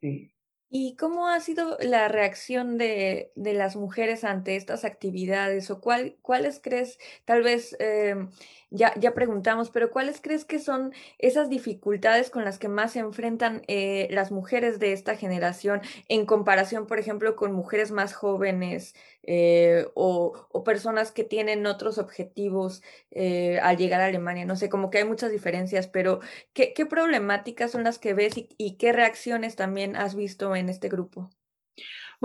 Sí. 0.00 0.33
¿Y 0.70 0.96
cómo 0.96 1.28
ha 1.28 1.38
sido 1.40 1.76
la 1.80 2.08
reacción 2.08 2.78
de, 2.78 3.30
de 3.36 3.52
las 3.54 3.76
mujeres 3.76 4.24
ante 4.24 4.56
estas 4.56 4.84
actividades? 4.84 5.70
¿O 5.70 5.80
cuál, 5.80 6.16
cuáles 6.22 6.58
crees, 6.60 6.98
tal 7.24 7.42
vez 7.42 7.76
em, 7.78 8.30
ya, 8.70 8.92
ya 8.98 9.14
preguntamos, 9.14 9.70
pero 9.70 9.90
cuáles 9.90 10.20
crees 10.20 10.44
que 10.44 10.58
son 10.58 10.92
esas 11.18 11.48
dificultades 11.48 12.30
con 12.30 12.44
las 12.44 12.58
que 12.58 12.68
más 12.68 12.92
se 12.92 13.00
enfrentan 13.00 13.62
eh, 13.68 14.08
las 14.10 14.30
mujeres 14.32 14.78
de 14.78 14.92
esta 14.92 15.16
generación 15.16 15.80
en 16.08 16.26
comparación, 16.26 16.86
por 16.86 16.98
ejemplo, 16.98 17.36
con 17.36 17.52
mujeres 17.52 17.90
más 17.90 18.14
jóvenes 18.14 18.94
eh, 19.22 19.86
o, 19.94 20.62
personas 20.64 21.12
que 21.12 21.24
tienen 21.24 21.66
otros 21.66 21.98
objetivos 21.98 22.82
eh, 23.10 23.58
al 23.62 23.76
llegar 23.76 24.00
a 24.00 24.06
Alemania? 24.06 24.44
No 24.44 24.56
sé, 24.56 24.68
como 24.68 24.90
que 24.90 24.98
hay 24.98 25.04
muchas 25.04 25.30
diferencias, 25.30 25.88
pero 25.88 26.20
¿qué, 26.52 26.72
qué 26.74 26.86
problemáticas 26.86 27.70
son 27.70 27.84
las 27.84 27.98
que 27.98 28.14
ves 28.14 28.34
y 28.36 28.76
qué 28.76 28.92
reacciones 28.92 29.56
también 29.56 29.96
has 29.96 30.14
visto 30.14 30.56
en 30.56 30.68
este 30.68 30.88
grupo? 30.88 31.30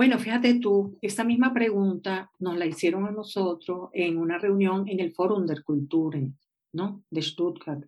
Bueno, 0.00 0.18
fíjate 0.18 0.54
tú, 0.54 0.96
esta 1.02 1.24
misma 1.24 1.52
pregunta 1.52 2.30
nos 2.38 2.56
la 2.56 2.64
hicieron 2.64 3.04
a 3.04 3.10
nosotros 3.10 3.90
en 3.92 4.16
una 4.16 4.38
reunión 4.38 4.88
en 4.88 4.98
el 4.98 5.12
Forum 5.12 5.44
der 5.44 5.62
Kulturen, 5.62 6.38
¿no? 6.72 7.04
De 7.10 7.20
Stuttgart. 7.20 7.84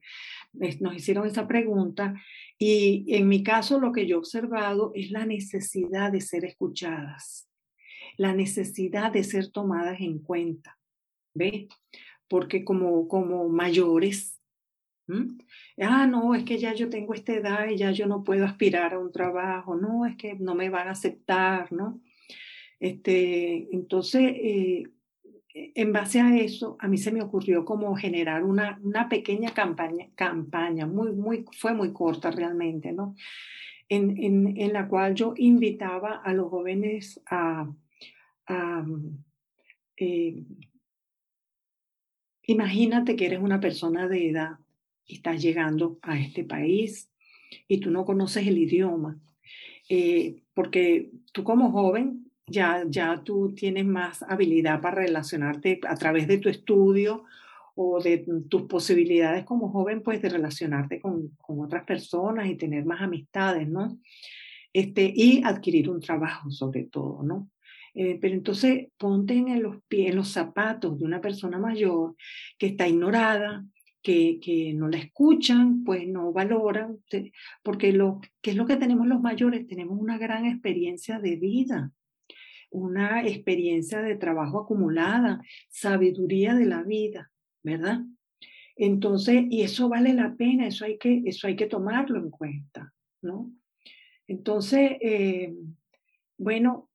Nos 0.53 0.95
hicieron 0.95 1.27
esa 1.27 1.49
pregunta 1.49 2.13
y 2.59 3.07
en 3.17 3.29
mi 3.29 3.43
caso 3.43 3.81
lo 3.81 3.93
que 3.93 4.07
yo 4.07 4.17
he 4.17 4.19
observado 4.19 4.93
es 4.95 5.11
la 5.11 5.25
necesidad 5.25 6.13
de 6.13 6.21
ser 6.21 6.45
escuchadas, 6.45 7.49
la 8.19 8.35
necesidad 8.35 9.11
de 9.11 9.25
ser 9.25 9.51
tomadas 9.51 9.99
en 10.03 10.19
cuenta, 10.19 10.79
¿ve? 11.35 11.67
Porque 12.29 12.63
como, 12.63 13.09
como 13.09 13.49
mayores 13.49 14.39
Ah, 15.79 16.07
no, 16.07 16.35
es 16.35 16.45
que 16.45 16.59
ya 16.59 16.75
yo 16.75 16.89
tengo 16.89 17.15
esta 17.15 17.35
edad 17.35 17.69
y 17.69 17.77
ya 17.77 17.91
yo 17.91 18.07
no 18.07 18.25
puedo 18.25 18.45
aspirar 18.45 18.95
a 18.95 18.99
un 18.99 19.13
trabajo, 19.13 19.75
no, 19.77 20.07
es 20.07 20.17
que 20.17 20.35
no 20.35 20.55
me 20.55 20.71
van 20.71 20.89
a 20.89 20.93
aceptar, 20.93 21.73
¿no? 21.73 22.01
Este, 22.81 23.69
entonces, 23.73 24.23
eh, 24.23 24.85
en 25.55 25.93
base 25.93 26.21
a 26.21 26.37
eso, 26.37 26.77
a 26.81 26.89
mí 26.89 26.99
se 26.99 27.13
me 27.13 27.23
ocurrió 27.23 27.65
como 27.65 27.95
generar 27.97 28.43
una, 28.43 28.81
una 28.83 29.09
pequeña 29.09 29.53
campaña, 29.53 30.09
campaña 30.15 30.87
muy, 30.87 31.13
muy, 31.13 31.45
fue 31.59 31.75
muy 31.75 31.93
corta 31.93 32.31
realmente, 32.31 32.93
¿no? 32.93 33.15
En, 33.89 34.17
en, 34.19 34.73
la 34.73 34.89
cual 34.89 35.15
yo 35.15 35.35
invitaba 35.37 36.23
a 36.25 36.33
los 36.33 36.49
jóvenes 36.49 37.21
a, 37.27 37.71
a 38.47 38.87
eh, 39.97 40.45
imagínate 42.45 43.17
que 43.17 43.27
eres 43.27 43.41
una 43.41 43.61
persona 43.61 44.09
de 44.09 44.31
edad 44.31 44.62
estás 45.07 45.43
llegando 45.43 45.99
a 46.03 46.19
este 46.19 46.45
país 46.45 47.11
y 47.69 47.79
tú 47.79 47.91
no 47.91 48.05
conoces 48.05 48.47
el 48.47 48.59
idioma, 48.59 49.19
eh, 49.89 50.43
porque 50.55 51.11
tú 51.33 51.45
como 51.45 51.71
joven 51.71 52.31
ya, 52.47 52.85
ya 52.89 53.23
tú 53.23 53.55
tienes 53.55 53.85
más 53.85 54.23
habilidad 54.23 54.81
para 54.81 55.03
relacionarte 55.03 55.81
a 55.87 55.97
través 55.97 56.27
de 56.27 56.39
tu 56.39 56.49
estudio 56.49 57.25
o 57.75 58.01
de 58.01 58.27
tus 58.49 58.63
posibilidades 58.63 59.45
como 59.45 59.71
joven, 59.71 60.03
pues 60.03 60.21
de 60.21 60.29
relacionarte 60.29 61.01
con, 61.01 61.29
con 61.39 61.61
otras 61.61 61.85
personas 61.85 62.49
y 62.49 62.57
tener 62.57 62.85
más 62.85 63.01
amistades, 63.01 63.69
¿no? 63.69 63.99
Este, 64.73 65.13
y 65.15 65.43
adquirir 65.45 65.91
un 65.91 66.01
trabajo 66.01 66.51
sobre 66.51 66.85
todo, 66.85 67.23
¿no? 67.23 67.51
Eh, 67.95 68.19
pero 68.21 68.35
entonces 68.35 68.89
ponte 68.97 69.35
en 69.35 69.63
los, 69.63 69.83
pies, 69.87 70.11
en 70.11 70.17
los 70.17 70.29
zapatos 70.29 70.99
de 70.99 71.05
una 71.05 71.21
persona 71.21 71.59
mayor 71.59 72.17
que 72.59 72.69
está 72.69 72.89
ignorada, 72.89 73.65
que, 74.03 74.73
no 74.75 74.89
la 74.89 74.99
escuchan, 74.99 75.85
pues 75.85 76.07
no 76.07 76.33
valoran, 76.33 76.99
porque 77.63 77.93
lo 77.93 78.21
que 78.41 78.51
es 78.51 78.57
lo 78.57 78.67
que 78.67 78.77
tenemos 78.77 79.07
los 79.07 79.21
mayores, 79.21 79.67
tenemos 79.67 79.99
una 79.99 80.19
gran 80.19 80.45
experiencia 80.47 81.19
de 81.19 81.37
vida, 81.37 81.93
una 82.71 83.27
experiencia 83.27 84.03
de 84.03 84.17
trabajo 84.17 84.61
acumulada, 84.61 85.41
sabiduría 85.69 86.55
de 86.55 86.67
la 86.67 86.83
vida, 86.83 87.31
¿verdad? 87.63 88.01
Entonces, 88.77 89.45
y 89.51 89.63
eso 89.63 89.89
vale 89.89 90.15
la 90.15 90.35
pena, 90.35 90.67
eso 90.67 90.85
hay 90.85 90.99
que, 90.99 91.23
eso 91.27 91.47
hay 91.47 91.57
que 91.57 91.67
tomarlo 91.67 92.19
en 92.19 92.31
cuenta, 92.31 92.93
¿no? 93.21 93.53
Entonces, 94.27 94.93
eh, 95.01 95.55
bueno, 96.39 96.91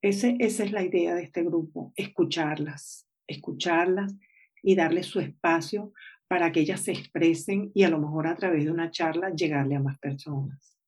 ese, 0.00 0.36
esa 0.38 0.64
es 0.64 0.72
la 0.72 0.82
idea 0.82 1.14
de 1.14 1.22
este 1.22 1.44
grupo, 1.44 1.92
escucharlas, 1.96 3.06
escucharlas 3.26 4.14
y 4.62 4.74
darles 4.74 5.06
su 5.06 5.20
espacio 5.20 5.92
para 6.28 6.52
que 6.52 6.60
ellas 6.60 6.82
se 6.82 6.92
expresen 6.92 7.72
y 7.74 7.84
a 7.84 7.88
lo 7.88 7.98
mejor 7.98 8.26
a 8.26 8.36
través 8.36 8.64
de 8.64 8.70
una 8.70 8.90
charla 8.90 9.30
llegarle 9.30 9.76
a 9.76 9.80
más 9.80 9.98
personas. 9.98 10.78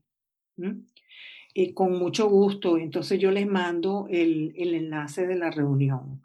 Eh, 1.58 1.74
con 1.74 1.98
mucho 1.98 2.28
gusto, 2.28 2.78
entonces 2.78 3.18
yo 3.18 3.30
les 3.30 3.46
mando 3.46 4.06
el, 4.10 4.52
el 4.56 4.74
enlace 4.74 5.26
de 5.26 5.36
la 5.36 5.50
reunión. 5.50 6.22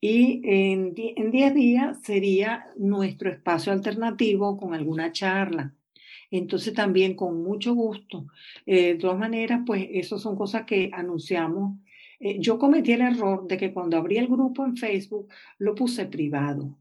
Y 0.00 0.42
en 0.44 0.94
10 0.94 1.54
días 1.54 2.02
sería 2.02 2.66
nuestro 2.76 3.30
espacio 3.30 3.72
alternativo 3.72 4.56
con 4.56 4.74
alguna 4.74 5.12
charla 5.12 5.72
entonces 6.36 6.74
también 6.74 7.14
con 7.14 7.42
mucho 7.42 7.74
gusto. 7.74 8.26
Eh, 8.66 8.94
de 8.94 8.94
todas 8.96 9.18
maneras, 9.18 9.62
pues 9.64 9.86
eso 9.92 10.18
son 10.18 10.36
cosas 10.36 10.64
que 10.64 10.90
anunciamos. 10.92 11.78
Eh, 12.18 12.38
yo 12.40 12.58
cometí 12.58 12.92
el 12.92 13.02
error 13.02 13.46
de 13.46 13.56
que 13.56 13.72
cuando 13.72 13.96
abrí 13.96 14.16
el 14.16 14.26
grupo 14.26 14.64
en 14.64 14.76
Facebook 14.76 15.28
lo 15.58 15.74
puse 15.76 16.06
privado. 16.06 16.76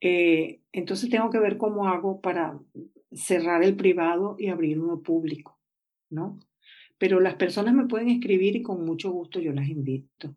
Eh, 0.00 0.60
entonces 0.72 1.10
tengo 1.10 1.28
que 1.30 1.38
ver 1.38 1.58
cómo 1.58 1.88
hago 1.88 2.20
para 2.20 2.58
cerrar 3.12 3.62
el 3.62 3.76
privado 3.76 4.36
y 4.38 4.48
abrir 4.48 4.80
uno 4.80 5.00
público, 5.00 5.58
¿no? 6.10 6.38
Pero 7.04 7.20
las 7.20 7.34
personas 7.34 7.74
me 7.74 7.84
pueden 7.84 8.08
escribir 8.08 8.56
y 8.56 8.62
con 8.62 8.82
mucho 8.82 9.10
gusto 9.10 9.38
yo 9.38 9.52
las 9.52 9.68
invito. 9.68 10.34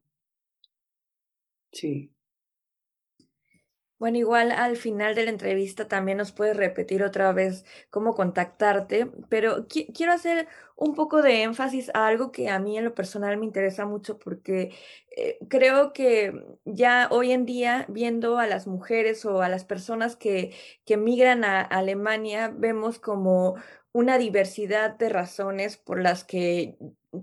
Sí. 1.72 2.12
Bueno, 3.98 4.18
igual 4.18 4.52
al 4.52 4.76
final 4.76 5.16
de 5.16 5.24
la 5.24 5.32
entrevista 5.32 5.88
también 5.88 6.18
nos 6.18 6.34
puedes 6.34 6.58
repetir 6.58 7.04
otra 7.04 7.32
vez 7.32 7.64
cómo 7.90 8.16
contactarte, 8.16 9.10
pero 9.30 9.66
quiero 9.70 10.12
hacer 10.12 10.50
un 10.76 10.94
poco 10.94 11.22
de 11.22 11.44
énfasis 11.44 11.90
a 11.96 12.06
algo 12.06 12.32
que 12.32 12.50
a 12.50 12.60
mí 12.60 12.78
en 12.78 12.84
lo 12.84 12.94
personal 12.94 13.38
me 13.38 13.46
interesa 13.46 13.86
mucho 13.86 14.20
porque 14.20 14.72
eh, 15.16 15.40
creo 15.50 15.94
que 15.94 16.34
ya 16.66 17.08
hoy 17.12 17.32
en 17.32 17.46
día 17.46 17.86
viendo 17.88 18.38
a 18.38 18.46
las 18.46 18.68
mujeres 18.68 19.26
o 19.26 19.42
a 19.42 19.50
las 19.50 19.66
personas 19.66 20.16
que, 20.16 20.54
que 20.86 20.98
migran 20.98 21.44
a 21.44 21.62
Alemania, 21.62 22.54
vemos 22.56 23.00
como 23.00 23.56
una 23.92 24.18
diversidad 24.18 24.98
de 24.98 25.10
razones 25.10 25.78
por 25.78 26.00
las 26.00 26.24
que 26.24 26.78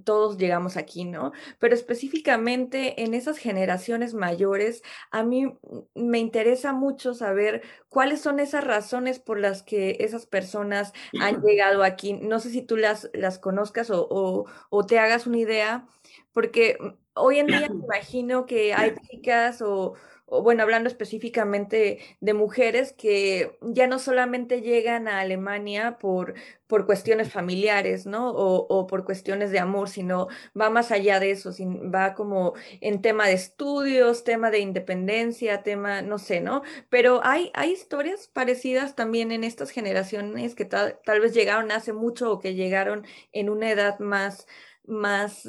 todos 0.05 0.39
llegamos 0.39 0.77
aquí, 0.77 1.05
¿no? 1.05 1.33
Pero 1.59 1.75
específicamente 1.75 3.03
en 3.03 3.15
esas 3.15 3.39
generaciones 3.39 4.15
mayores, 4.15 4.83
a 5.11 5.23
mí 5.23 5.57
me 5.95 6.19
interesa 6.19 6.73
mucho 6.73 7.15
saber 7.15 7.63
cuáles 7.89 8.21
son 8.21 8.41
esas 8.41 8.65
razones 8.65 9.19
por 9.19 9.39
las 9.39 9.63
que 9.63 9.99
esas 10.01 10.27
personas 10.27 10.93
han 11.21 11.43
llegado 11.43 11.85
aquí. 11.85 12.15
No 12.15 12.41
sé 12.41 12.51
si 12.51 12.63
tú 12.63 12.77
las, 12.77 13.11
las 13.13 13.39
conozcas 13.39 13.91
o, 13.91 14.47
o 14.71 14.87
te 14.87 14.99
hagas 14.99 15.27
una 15.27 15.39
idea, 15.39 15.87
porque 16.33 16.79
hoy 17.15 17.39
en 17.39 17.47
día 17.47 17.61
me 17.61 17.67
imagino 17.85 18.47
que 18.47 18.75
hay 18.75 18.95
chicas 19.11 19.63
o 19.63 19.95
o 20.27 20.43
bueno, 20.43 20.63
hablando 20.63 20.89
específicamente 20.89 21.99
de 22.21 22.35
mujeres 22.35 22.93
que 22.93 23.59
ya 23.61 23.87
no 23.87 23.99
solamente 23.99 24.63
llegan 24.63 25.07
a 25.07 25.21
Alemania 25.21 25.99
por, 25.99 26.35
por 26.67 26.87
cuestiones 26.87 27.31
familiares, 27.31 28.07
¿no? 28.07 28.31
O, 28.31 28.67
o, 28.69 28.87
por 28.87 29.05
cuestiones 29.05 29.51
de 29.51 29.59
amor, 29.59 29.89
sino 29.89 30.29
va 30.59 30.71
más 30.71 30.91
allá 30.91 31.21
de 31.21 31.31
eso, 31.31 31.51
va 31.95 32.15
como 32.15 32.55
en 32.81 33.03
tema 33.03 33.27
de 33.27 33.35
estudios, 33.35 34.25
tema 34.25 34.51
de 34.51 34.61
independencia, 34.61 35.63
tema, 35.63 36.03
no 36.03 36.19
sé, 36.19 36.41
¿no? 36.41 36.63
Pero 36.89 37.21
hay, 37.23 37.51
hay 37.55 37.73
historias 37.73 38.29
parecidas 38.29 38.97
también 38.97 39.31
en 39.31 39.45
estas 39.45 39.71
generaciones 39.71 40.55
que 40.55 40.65
tal, 40.65 40.99
tal 41.05 41.21
vez 41.21 41.35
llegaron 41.35 41.71
hace 41.71 41.93
mucho 41.93 42.33
o 42.33 42.41
que 42.41 42.55
llegaron 42.55 43.07
en 43.33 43.51
una 43.51 43.71
edad 43.71 43.99
más, 43.99 44.47
más, 44.87 45.49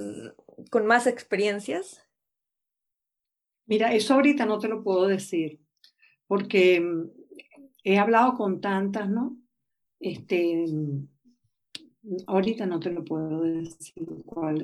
con 0.69 0.85
más 0.85 1.07
experiencias. 1.07 2.04
Mira, 3.67 3.93
eso 3.93 4.13
ahorita 4.13 4.45
no 4.45 4.60
te 4.60 4.67
lo 4.67 4.84
puedo 4.84 5.08
decir, 5.08 5.60
porque 6.28 6.80
mm, 6.80 7.10
he 7.84 7.97
hablado 7.97 8.36
con 8.36 8.62
tantas, 8.62 9.10
¿no? 9.10 9.38
Este, 9.99 10.65
mm, 10.67 11.08
ahorita 12.28 12.65
no 12.65 12.80
te 12.80 12.91
lo 12.91 13.04
puedo 13.04 13.41
decir 13.41 14.06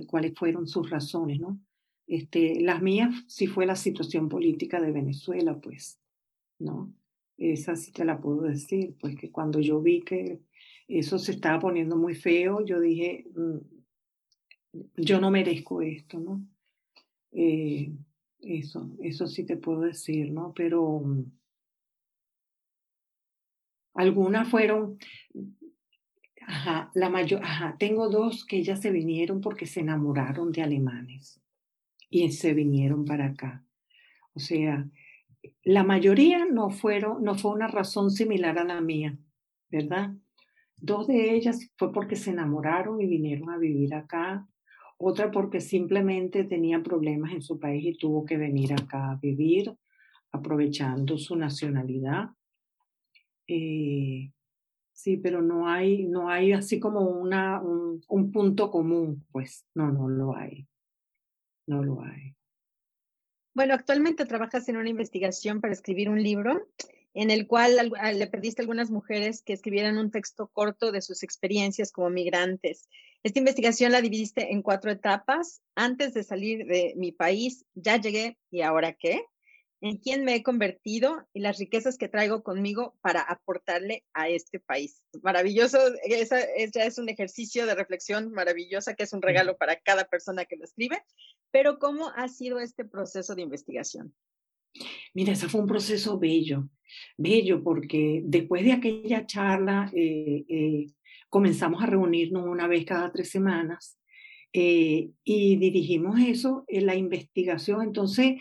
cuáles 0.08 0.36
fueron 0.36 0.68
sus 0.68 0.90
razones, 0.90 1.40
¿no? 1.40 1.60
Este, 2.08 2.60
las 2.62 2.82
mías 2.82 3.24
sí 3.28 3.48
fue 3.48 3.66
la 3.66 3.76
situación 3.76 4.30
política 4.30 4.80
de 4.82 4.92
Venezuela, 4.92 5.60
pues, 5.60 6.00
¿no? 6.60 6.94
Esa 7.38 7.76
sí 7.76 7.92
te 7.92 8.06
la 8.06 8.22
puedo 8.22 8.44
decir, 8.44 8.96
pues 9.00 9.16
que 9.16 9.32
cuando 9.32 9.60
yo 9.60 9.82
vi 9.82 10.02
que 10.02 10.42
eso 10.88 11.18
se 11.18 11.32
estaba 11.32 11.60
poniendo 11.60 11.96
muy 11.96 12.14
feo, 12.14 12.64
yo 12.64 12.80
dije, 12.80 13.26
mm, 13.36 13.58
yo 14.98 15.20
no 15.20 15.32
merezco 15.32 15.82
esto, 15.82 16.20
¿no? 16.20 16.46
Eh, 17.32 17.94
eso, 18.42 18.90
eso 19.00 19.28
sí 19.28 19.46
te 19.46 19.58
puedo 19.58 19.82
decir, 19.82 20.32
¿no? 20.32 20.54
Pero 20.54 21.00
mm, 21.00 21.24
algunas 23.94 24.50
fueron, 24.50 24.98
ajá, 26.48 26.92
la 26.94 27.10
mayor, 27.10 27.44
ajá, 27.44 27.76
tengo 27.78 28.10
dos 28.10 28.46
que 28.46 28.58
ellas 28.58 28.82
se 28.82 28.92
vinieron 28.92 29.42
porque 29.42 29.66
se 29.66 29.82
enamoraron 29.82 30.52
de 30.52 30.62
alemanes 30.64 31.42
y 32.10 32.32
se 32.32 32.54
vinieron 32.54 33.06
para 33.06 33.28
acá. 33.28 33.64
O 34.34 34.40
sea, 34.40 34.88
la 35.64 35.84
mayoría 35.84 36.46
no 36.46 36.70
fueron, 36.70 37.24
no 37.24 37.36
fue 37.36 37.52
una 37.52 37.68
razón 37.68 38.12
similar 38.12 38.58
a 38.58 38.64
la 38.64 38.82
mía, 38.82 39.18
¿verdad? 39.70 40.16
Dos 40.78 41.08
de 41.08 41.36
ellas 41.36 41.70
fue 41.78 41.92
porque 41.92 42.16
se 42.16 42.32
enamoraron 42.32 43.02
y 43.02 43.08
vinieron 43.08 43.50
a 43.50 43.58
vivir 43.58 43.94
acá 43.94 44.48
otra 45.04 45.32
porque 45.32 45.62
simplemente 45.62 46.44
tenía 46.44 46.82
problemas 46.84 47.34
en 47.34 47.42
su 47.42 47.60
país 47.60 47.84
y 47.86 47.98
tuvo 47.98 48.26
que 48.26 48.38
venir 48.38 48.74
acá 48.74 49.12
a 49.12 49.16
vivir, 49.16 49.74
aprovechando 50.32 51.18
su 51.18 51.36
nacionalidad. 51.36 52.30
Eh, 53.48 54.32
sí, 54.94 55.18
pero 55.18 55.42
no 55.42 55.68
hay, 55.68 56.06
no 56.06 56.30
hay 56.30 56.54
así 56.54 56.80
como 56.80 57.02
una, 57.02 57.62
un, 57.62 58.02
un 58.08 58.32
punto 58.32 58.70
común, 58.70 59.26
pues 59.32 59.66
no, 59.74 59.92
no 59.92 60.08
lo 60.08 60.36
hay. 60.36 60.68
No 61.68 61.84
lo 61.84 62.02
hay. 62.02 62.36
Bueno, 63.54 63.74
actualmente 63.74 64.26
trabajas 64.26 64.70
en 64.70 64.78
una 64.78 64.90
investigación 64.90 65.60
para 65.60 65.74
escribir 65.74 66.10
un 66.10 66.22
libro 66.22 66.68
en 67.14 67.32
el 67.32 67.48
cual 67.48 67.92
le 68.16 68.28
pediste 68.28 68.62
a 68.62 68.64
algunas 68.64 68.90
mujeres 68.90 69.42
que 69.42 69.54
escribieran 69.54 69.98
un 69.98 70.12
texto 70.12 70.48
corto 70.48 70.92
de 70.92 71.02
sus 71.02 71.24
experiencias 71.24 71.92
como 71.92 72.10
migrantes. 72.10 72.88
Esta 73.24 73.40
investigación 73.40 73.92
la 73.92 74.02
dividiste 74.02 74.52
en 74.52 74.62
cuatro 74.62 74.92
etapas. 74.92 75.62
Antes 75.76 76.14
de 76.14 76.24
salir 76.24 76.66
de 76.66 76.94
mi 76.96 77.12
país, 77.12 77.66
ya 77.76 77.98
llegué 77.98 78.38
y 78.50 78.62
ahora 78.62 78.94
qué? 78.94 79.26
¿En 79.84 79.98
quién 79.98 80.24
me 80.24 80.36
he 80.36 80.44
convertido 80.44 81.28
y 81.34 81.40
las 81.40 81.58
riquezas 81.58 81.98
que 81.98 82.08
traigo 82.08 82.44
conmigo 82.44 82.96
para 83.02 83.22
aportarle 83.22 84.06
a 84.14 84.30
este 84.30 84.60
país? 84.60 85.02
Maravilloso, 85.24 85.80
esa 86.04 86.40
ya 86.72 86.86
es 86.86 87.00
un 87.00 87.10
ejercicio 87.10 87.66
de 87.66 87.74
reflexión 87.74 88.32
maravillosa 88.32 88.94
que 88.94 89.04
es 89.04 89.14
un 89.14 89.24
regalo 89.24 89.58
para 89.58 89.80
cada 89.80 90.06
persona 90.06 90.46
que 90.46 90.56
lo 90.56 90.66
escribe. 90.66 91.04
Pero 91.50 91.80
¿cómo 91.80 92.10
ha 92.16 92.28
sido 92.28 92.60
este 92.60 92.86
proceso 92.86 93.34
de 93.34 93.42
investigación? 93.42 94.16
Mira, 95.14 95.34
ese 95.34 95.50
fue 95.50 95.62
un 95.62 95.68
proceso 95.68 96.18
bello, 96.18 96.70
bello, 97.18 97.64
porque 97.64 98.22
después 98.24 98.64
de 98.64 98.74
aquella 98.74 99.26
charla 99.26 99.92
eh, 99.94 100.46
eh, 100.48 100.88
comenzamos 101.30 101.84
a 101.84 101.88
reunirnos 101.88 102.46
una 102.46 102.68
vez 102.68 102.86
cada 102.86 103.12
tres 103.12 103.30
semanas 103.30 104.00
eh, 104.54 105.10
y 105.24 105.56
dirigimos 105.58 106.20
eso 106.20 106.64
en 106.68 106.86
la 106.86 106.96
investigación. 106.96 107.82
Entonces, 107.82 108.36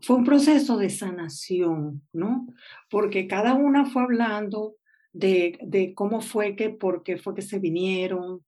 fue 0.00 0.16
un 0.16 0.24
proceso 0.24 0.76
de 0.76 0.90
sanación, 0.90 2.02
¿no? 2.12 2.46
Porque 2.88 3.26
cada 3.26 3.54
una 3.54 3.84
fue 3.84 4.02
hablando 4.02 4.76
de, 5.12 5.58
de 5.62 5.94
cómo 5.94 6.20
fue 6.20 6.54
que, 6.54 6.70
por 6.70 7.02
qué 7.02 7.16
fue 7.16 7.34
que 7.34 7.42
se 7.42 7.58
vinieron, 7.58 8.44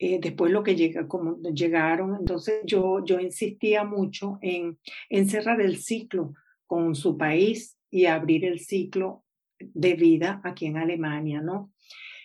después 0.00 0.52
lo 0.52 0.62
que 0.62 0.74
llega, 0.74 1.06
como 1.06 1.40
llegaron. 1.52 2.16
Entonces 2.16 2.60
yo, 2.64 3.04
yo 3.04 3.20
insistía 3.20 3.84
mucho 3.84 4.38
en, 4.42 4.78
en 5.08 5.28
cerrar 5.28 5.60
el 5.60 5.76
ciclo 5.76 6.34
con 6.68 6.94
su 6.94 7.16
país 7.16 7.76
y 7.90 8.06
abrir 8.06 8.44
el 8.44 8.60
ciclo 8.60 9.24
de 9.58 9.94
vida 9.94 10.40
aquí 10.44 10.66
en 10.66 10.76
Alemania, 10.76 11.40
¿no? 11.40 11.72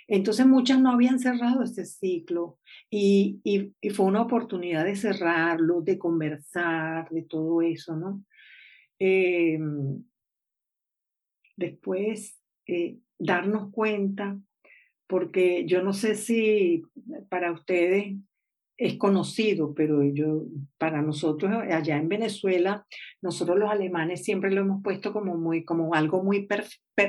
Entonces 0.08 0.46
muchas 0.46 0.80
no 0.80 0.92
habían 0.92 1.18
cerrado 1.18 1.64
este 1.64 1.86
ciclo 1.86 2.60
y, 2.90 3.40
y, 3.44 3.90
fue 3.92 4.06
una 4.06 4.22
oportunidad 4.22 4.84
de 4.84 4.98
cerrarlo, 4.98 5.82
de 5.82 5.98
conversar, 5.98 7.10
de 7.10 7.24
todo 7.24 7.62
eso, 7.62 7.96
¿no? 7.96 8.24
Em, 9.00 10.04
después, 11.56 12.38
eh, 12.68 13.00
darnos 13.18 13.72
cuenta, 13.72 14.38
porque 15.08 15.66
yo 15.66 15.82
no 15.82 15.94
sé 15.94 16.16
si 16.16 16.84
para 17.30 17.52
ustedes 17.52 18.18
es 18.84 18.98
conocido, 18.98 19.74
pero 19.74 20.04
yo, 20.04 20.44
para 20.78 21.02
nosotros 21.02 21.54
allá 21.72 21.96
en 21.96 22.10
Venezuela, 22.10 22.86
nosotros 23.22 23.58
los 23.58 23.72
alemanes 23.72 24.26
siempre 24.26 24.52
lo 24.52 24.60
hemos 24.60 24.84
puesto 24.84 25.14
como, 25.14 25.38
muy, 25.38 25.64
como 25.64 25.94
algo 25.94 26.22
muy 26.22 26.46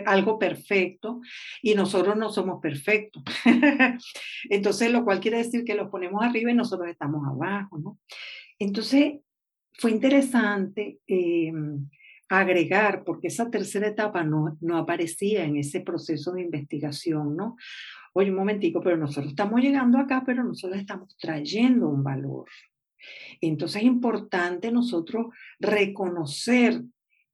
algo 0.06 0.38
perfecto 0.38 1.20
y 1.62 1.74
nosotros 1.74 2.16
no 2.16 2.30
somos 2.30 2.60
perfectos. 2.62 3.24
Entonces, 4.50 4.92
lo 4.92 5.04
cual 5.04 5.18
quiere 5.18 5.38
decir 5.38 5.64
que 5.64 5.74
los 5.74 5.90
ponemos 5.90 6.22
arriba 6.22 6.52
y 6.52 6.54
nosotros 6.54 6.88
estamos 6.88 7.26
abajo, 7.26 7.76
¿no? 7.78 7.98
Entonces, 8.60 9.14
fue 9.72 9.90
interesante 9.90 11.00
em, 11.08 11.88
agregar, 12.28 13.02
porque 13.02 13.26
esa 13.26 13.50
tercera 13.50 13.88
etapa 13.88 14.22
no, 14.22 14.56
no 14.60 14.78
aparecía 14.78 15.44
en 15.44 15.56
ese 15.56 15.80
proceso 15.80 16.30
de 16.30 16.42
investigación, 16.42 17.34
¿no? 17.36 17.56
Oye, 18.14 18.30
un 18.30 18.36
momentico, 18.36 18.80
pero 18.80 18.96
nosotros 18.96 19.32
estamos 19.32 19.60
llegando 19.60 19.98
acá, 19.98 20.22
pero 20.24 20.42
nosotros 20.42 20.80
estamos 20.80 21.16
trayendo 21.16 21.88
un 21.88 22.02
valor. 22.02 22.46
Entonces 23.40 23.82
es 23.82 23.86
importante 23.86 24.70
nosotros 24.70 25.26
reconocer, 25.58 26.82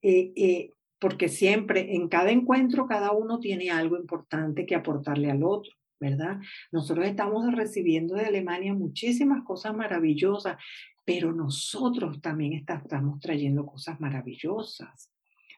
eh, 0.02 0.32
eh, 0.34 0.72
porque 0.98 1.28
siempre 1.28 1.94
en 1.94 2.08
cada 2.08 2.30
encuentro 2.30 2.86
cada 2.86 3.12
uno 3.12 3.38
tiene 3.38 3.70
algo 3.70 3.96
importante 3.96 4.66
que 4.66 4.74
aportarle 4.74 5.30
al 5.30 5.44
otro. 5.44 5.72
¿verdad? 6.00 6.40
Nosotros 6.72 7.06
estamos 7.06 7.54
recibiendo 7.54 8.14
de 8.14 8.24
Alemania 8.24 8.72
muchísimas 8.72 9.44
cosas 9.44 9.76
maravillosas, 9.76 10.56
pero 11.04 11.30
nosotros 11.32 12.22
también 12.22 12.54
estamos 12.54 13.20
trayendo 13.20 13.66
cosas 13.66 14.00
maravillosas. 14.00 15.12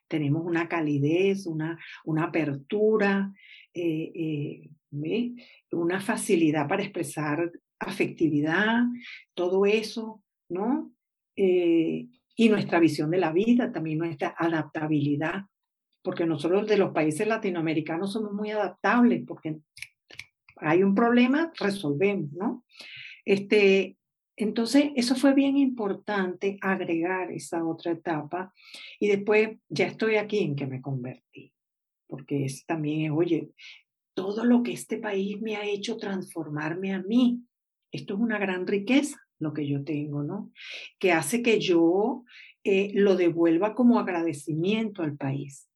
Tenemos 0.09 0.45
una 0.45 0.69
calidez, 0.69 1.47
una, 1.47 1.79
una 2.05 2.25
apertura, 2.25 3.33
eh, 3.73 4.69
una 5.71 6.01
facilidad 6.01 6.69
para 6.69 6.83
expresar 6.83 7.51
afectividad, 7.79 8.85
todo 9.35 9.67
eso, 9.67 10.23
¿no? 10.49 10.93
Eh, 11.37 12.09
y 12.37 12.49
nuestra 12.49 12.79
visión 12.79 13.11
de 13.11 13.19
la 13.19 13.33
vida, 13.33 13.73
también 13.73 13.99
nuestra 13.99 14.35
adaptabilidad, 14.37 15.45
porque 16.03 16.27
nosotros 16.27 16.67
de 16.67 16.79
los 16.79 16.93
países 16.93 17.27
latinoamericanos 17.27 18.13
somos 18.13 18.33
muy 18.33 18.51
adaptables, 18.51 19.25
porque 19.27 19.59
hay 20.57 20.83
un 20.83 20.95
problema, 20.95 21.53
resolvemos, 21.59 22.33
¿no? 22.33 22.65
Este, 23.25 23.97
entonces, 24.37 24.91
eso 24.97 25.15
fue 25.15 25.35
bien 25.35 25.57
importante 25.57 26.59
agregar 26.61 27.31
esa 27.31 27.65
otra 27.65 27.93
etapa 27.93 28.53
y 28.99 29.09
después 29.09 29.59
ya 29.69 29.87
estoy 29.87 30.17
aquí 30.17 30.39
en 30.39 30.57
que 30.57 30.67
me 30.67 30.81
convertí, 30.81 31.53
porque 32.07 32.47
es 32.47 32.65
también, 32.65 33.13
oye, 33.13 33.51
todo 34.15 34.45
lo 34.45 34.63
que 34.63 34.73
este 34.73 34.99
país 34.99 35.41
me 35.41 35.57
ha 35.57 35.65
hecho 35.65 35.97
transformarme 35.97 36.93
a 36.93 37.03
mí, 37.03 37.43
esto 37.91 38.15
es 38.15 38.21
una 38.21 38.39
gran 38.39 38.67
riqueza 38.67 39.19
lo 39.39 39.53
que 39.53 39.67
yo 39.67 39.85
tengo, 39.85 40.23
¿no? 40.23 40.53
Que 40.99 41.13
hace 41.13 41.43
que 41.43 41.61
yo 41.61 42.25
eh, 42.65 42.93
lo 42.95 43.17
devuelva 43.17 43.75
como 43.75 43.99
agradecimiento 43.99 45.03
al 45.03 45.17
país. 45.17 45.69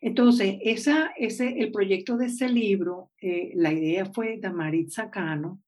Entonces, 0.00 0.58
esa, 0.62 1.12
ese, 1.16 1.58
el 1.58 1.72
proyecto 1.72 2.16
de 2.18 2.26
ese 2.26 2.48
libro, 2.48 3.10
eh, 3.20 3.50
la 3.54 3.72
idea 3.72 4.04
fue 4.04 4.36
de 4.36 4.50
Maritza 4.50 5.10
Cano. 5.10 5.62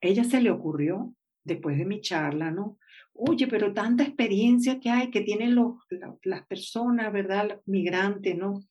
Ella 0.00 0.24
se 0.24 0.40
le 0.42 0.50
ocurrió, 0.50 1.14
después 1.42 1.78
de 1.78 1.86
mi 1.86 2.00
charla, 2.00 2.50
¿no? 2.50 2.78
Oye, 3.14 3.46
pero 3.46 3.72
tanta 3.72 4.04
experiencia 4.04 4.78
que 4.78 4.90
hay, 4.90 5.10
que 5.10 5.22
tienen 5.22 5.54
los, 5.54 5.76
las 6.22 6.46
personas, 6.46 7.10
¿verdad? 7.12 7.48
Los 7.48 7.58
migrantes, 7.66 8.36
¿no? 8.36 8.62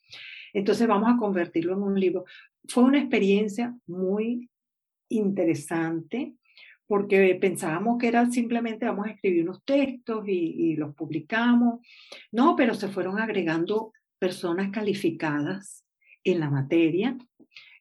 Entonces 0.55 0.87
vamos 0.87 1.13
a 1.13 1.17
convertirlo 1.17 1.73
en 1.73 1.83
un 1.83 1.99
libro. 1.99 2.23
Fue 2.67 2.83
una 2.83 2.97
experiencia 2.97 3.75
muy 3.87 4.49
interesante 5.09 6.33
porque 6.87 7.35
pensábamos 7.41 7.97
que 7.97 8.07
era 8.07 8.29
simplemente 8.31 8.85
vamos 8.85 9.07
a 9.07 9.11
escribir 9.11 9.43
unos 9.43 9.65
textos 9.65 10.23
y, 10.27 10.77
los 10.77 10.95
publicamos. 10.95 11.85
No, 12.31 12.55
pero 12.55 12.73
se 12.73 12.87
fueron 12.87 13.19
agregando 13.19 13.91
personas 14.17 14.71
calificadas 14.71 15.83
en 16.23 16.39
la 16.39 16.49
materia. 16.49 17.17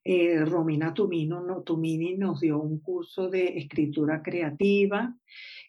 Eh, 0.06 0.44
Romina 0.44 0.92
Tumino, 0.92 1.40
no, 1.40 1.62
Tumini 1.62 2.14
nos 2.14 2.40
dio 2.40 2.60
un 2.60 2.80
curso 2.80 3.30
de 3.30 3.56
escritura 3.56 4.22
creativa 4.22 5.16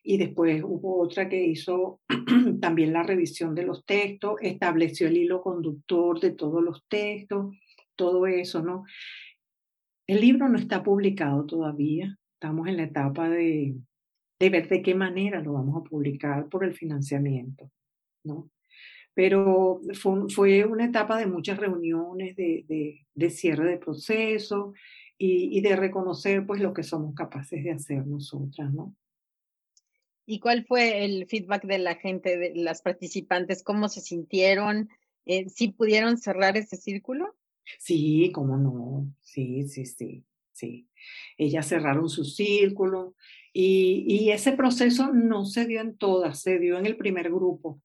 y 0.04 0.18
después 0.18 0.62
hubo 0.62 1.02
otra 1.02 1.30
que 1.30 1.42
hizo 1.42 2.02
también 2.60 2.92
la 2.92 3.04
revisión 3.04 3.56
de 3.56 3.64
los 3.64 3.86
textos, 3.86 4.36
estableció 4.42 5.08
el 5.08 5.16
hilo 5.16 5.42
conductor 5.42 6.20
de 6.20 6.32
todos 6.32 6.62
los 6.62 6.86
textos, 6.90 7.56
todo 7.96 8.28
eso, 8.28 8.62
¿no? 8.62 8.84
El 10.06 10.20
libro 10.20 10.50
no 10.50 10.58
está 10.58 10.84
publicado 10.84 11.46
todavía, 11.46 12.18
estamos 12.34 12.68
en 12.68 12.76
la 12.76 12.84
etapa 12.84 13.30
de, 13.30 13.76
de 14.38 14.50
ver 14.50 14.68
de 14.68 14.82
qué 14.82 14.96
manera 14.96 15.40
lo 15.40 15.54
vamos 15.54 15.78
a 15.78 15.90
publicar 15.90 16.50
por 16.50 16.66
el 16.66 16.74
financiamiento, 16.74 17.72
¿no? 18.26 18.50
Pero 19.16 19.82
fue, 19.94 20.30
fue 20.30 20.66
una 20.66 20.86
etapa 20.86 21.18
de 21.18 21.26
muchas 21.26 21.58
reuniones, 21.58 22.36
de, 22.36 22.66
de, 22.68 23.08
de 23.16 23.30
cierre 23.32 23.68
de 23.68 23.78
proceso 23.78 24.74
y, 25.18 25.58
y, 25.58 25.62
de 25.62 25.76
reconocer 25.76 26.46
pues 26.46 26.62
lo 26.62 26.74
que 26.74 26.84
somos 26.84 27.16
capaces 27.16 27.64
de 27.64 27.72
hacer 27.72 28.06
nosotras, 28.06 28.72
¿no? 28.74 28.94
¿Y 30.28 30.40
cuál 30.40 30.66
fue 30.66 31.06
el 31.06 31.28
feedback 31.28 31.64
de 31.66 31.78
la 31.78 31.96
gente, 31.96 32.38
de 32.38 32.56
las 32.56 32.82
participantes? 32.82 33.64
¿Cómo 33.64 33.90
se 33.90 34.02
sintieron? 34.02 34.90
Eh, 35.26 35.50
¿Sí 35.50 35.70
pudieron 35.70 36.18
cerrar 36.18 36.58
ese 36.58 36.78
círculo? 36.78 37.36
Sí, 37.80 38.32
cómo 38.34 38.58
no. 38.58 39.14
Sí, 39.22 39.68
sí, 39.68 39.86
sí, 39.86 40.26
sí. 40.52 40.88
Ellas 41.38 41.68
cerraron 41.68 42.10
su 42.10 42.26
círculo 42.26 43.16
y, 43.54 44.06
y 44.08 44.32
ese 44.32 44.54
proceso 44.54 45.14
no 45.14 45.46
se 45.46 45.66
dio 45.66 45.82
en 45.82 45.98
todas, 45.98 46.42
se 46.42 46.60
dio 46.60 46.78
en 46.78 46.86
el 46.86 46.98
primer 46.98 47.30
grupo, 47.30 47.82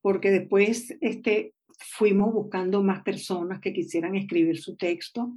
porque 0.00 0.30
después 0.30 0.96
este, 1.00 1.54
fuimos 1.78 2.32
buscando 2.32 2.82
más 2.82 3.02
personas 3.02 3.60
que 3.60 3.72
quisieran 3.72 4.14
escribir 4.16 4.58
su 4.58 4.76
texto 4.76 5.32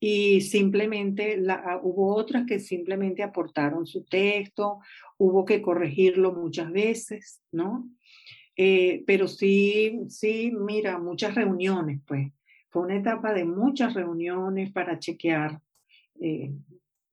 y 0.00 0.40
simplemente 0.42 1.36
la, 1.36 1.54
ah, 1.54 1.80
hubo 1.82 2.14
otras 2.14 2.46
que 2.46 2.60
simplemente 2.60 3.22
aportaron 3.22 3.86
su 3.86 4.04
texto, 4.04 4.78
hubo 5.16 5.44
que 5.44 5.60
corregirlo 5.60 6.32
muchas 6.32 6.70
veces, 6.70 7.42
¿no? 7.50 7.90
Eh, 8.56 9.02
pero 9.06 9.28
sí, 9.28 10.00
sí, 10.08 10.52
mira, 10.52 10.98
muchas 10.98 11.34
reuniones, 11.34 12.00
pues. 12.06 12.32
Fue 12.70 12.82
una 12.82 12.96
etapa 12.96 13.32
de 13.32 13.44
muchas 13.44 13.94
reuniones 13.94 14.70
para 14.72 14.98
chequear 14.98 15.60
eh, 16.20 16.52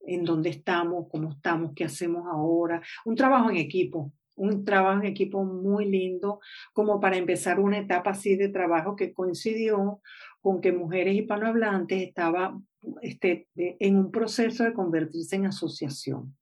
en 0.06 0.24
dónde 0.24 0.50
estamos, 0.50 1.06
cómo 1.10 1.30
estamos, 1.30 1.72
qué 1.74 1.84
hacemos 1.84 2.26
ahora. 2.26 2.82
Un 3.04 3.16
trabajo 3.16 3.50
en 3.50 3.56
equipo, 3.56 4.12
un 4.36 4.64
trabajo 4.64 5.00
en 5.00 5.06
equipo 5.06 5.44
muy 5.44 5.86
lindo, 5.86 6.40
como 6.72 7.00
para 7.00 7.16
empezar 7.16 7.58
una 7.58 7.78
etapa 7.78 8.10
así 8.10 8.36
de 8.36 8.48
trabajo 8.48 8.94
que 8.94 9.12
coincidió 9.12 10.00
con 10.40 10.60
que 10.60 10.72
mujeres 10.72 11.16
hispanohablantes 11.16 12.02
estaba 12.02 12.58
este, 13.02 13.48
en 13.56 13.96
un 13.96 14.10
proceso 14.10 14.64
de 14.64 14.72
convertirse 14.72 15.36
en 15.36 15.46
asociación. 15.46 16.36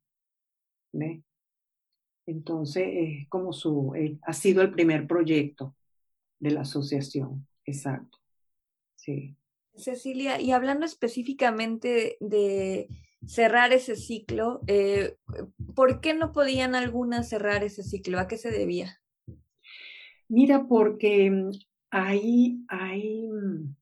Entonces, 2.27 2.87
es 2.87 3.29
como 3.29 3.53
su, 3.53 3.95
eh, 3.95 4.19
ha 4.23 4.33
sido 4.33 4.63
el 4.63 4.73
primer 4.73 5.07
proyecto 5.07 5.75
de 6.39 6.51
la 6.51 6.63
asociación, 6.63 7.47
exacto. 7.65 8.19
Sí. 8.97 9.37
Cecilia, 9.75 10.41
y 10.41 10.53
hablando 10.53 10.87
específicamente 10.87 12.17
de, 12.21 12.89
cerrar 13.27 13.73
ese 13.73 13.97
ciclo, 13.97 14.61
eh, 14.67 15.17
¿por 15.75 16.01
qué 16.01 16.15
no 16.15 16.33
podían 16.33 16.75
algunas 16.75 17.29
cerrar 17.29 17.65
ese 17.65 17.83
ciclo? 17.83 18.19
¿A 18.19 18.29
qué 18.29 18.37
se 18.37 18.51
debía? 18.51 19.01
Mira, 20.29 20.67
porque 20.67 21.31
mm, 21.31 21.51
hay, 21.91 22.65
hay, 22.69 23.29
mm, 23.29 23.75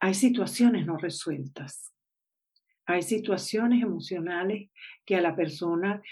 hay 0.00 0.14
situaciones 0.14 0.86
no 0.86 0.96
resueltas. 0.96 1.92
Hay 2.86 3.02
situaciones 3.02 3.82
emocionales 3.82 4.70
que 5.04 5.16
a 5.16 5.20
la 5.20 5.36
persona, 5.36 6.02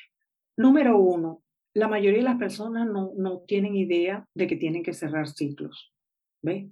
número 0.56 0.98
uno, 0.98 1.42
la 1.74 1.88
mayoría 1.88 2.18
de 2.18 2.24
las 2.24 2.38
personas 2.38 2.86
no, 2.86 3.12
no 3.16 3.40
tienen 3.40 3.74
idea 3.74 4.26
de 4.34 4.46
que 4.46 4.56
tienen 4.56 4.82
que 4.82 4.92
cerrar 4.92 5.28
ciclos. 5.28 5.92
¿Ve? 6.42 6.70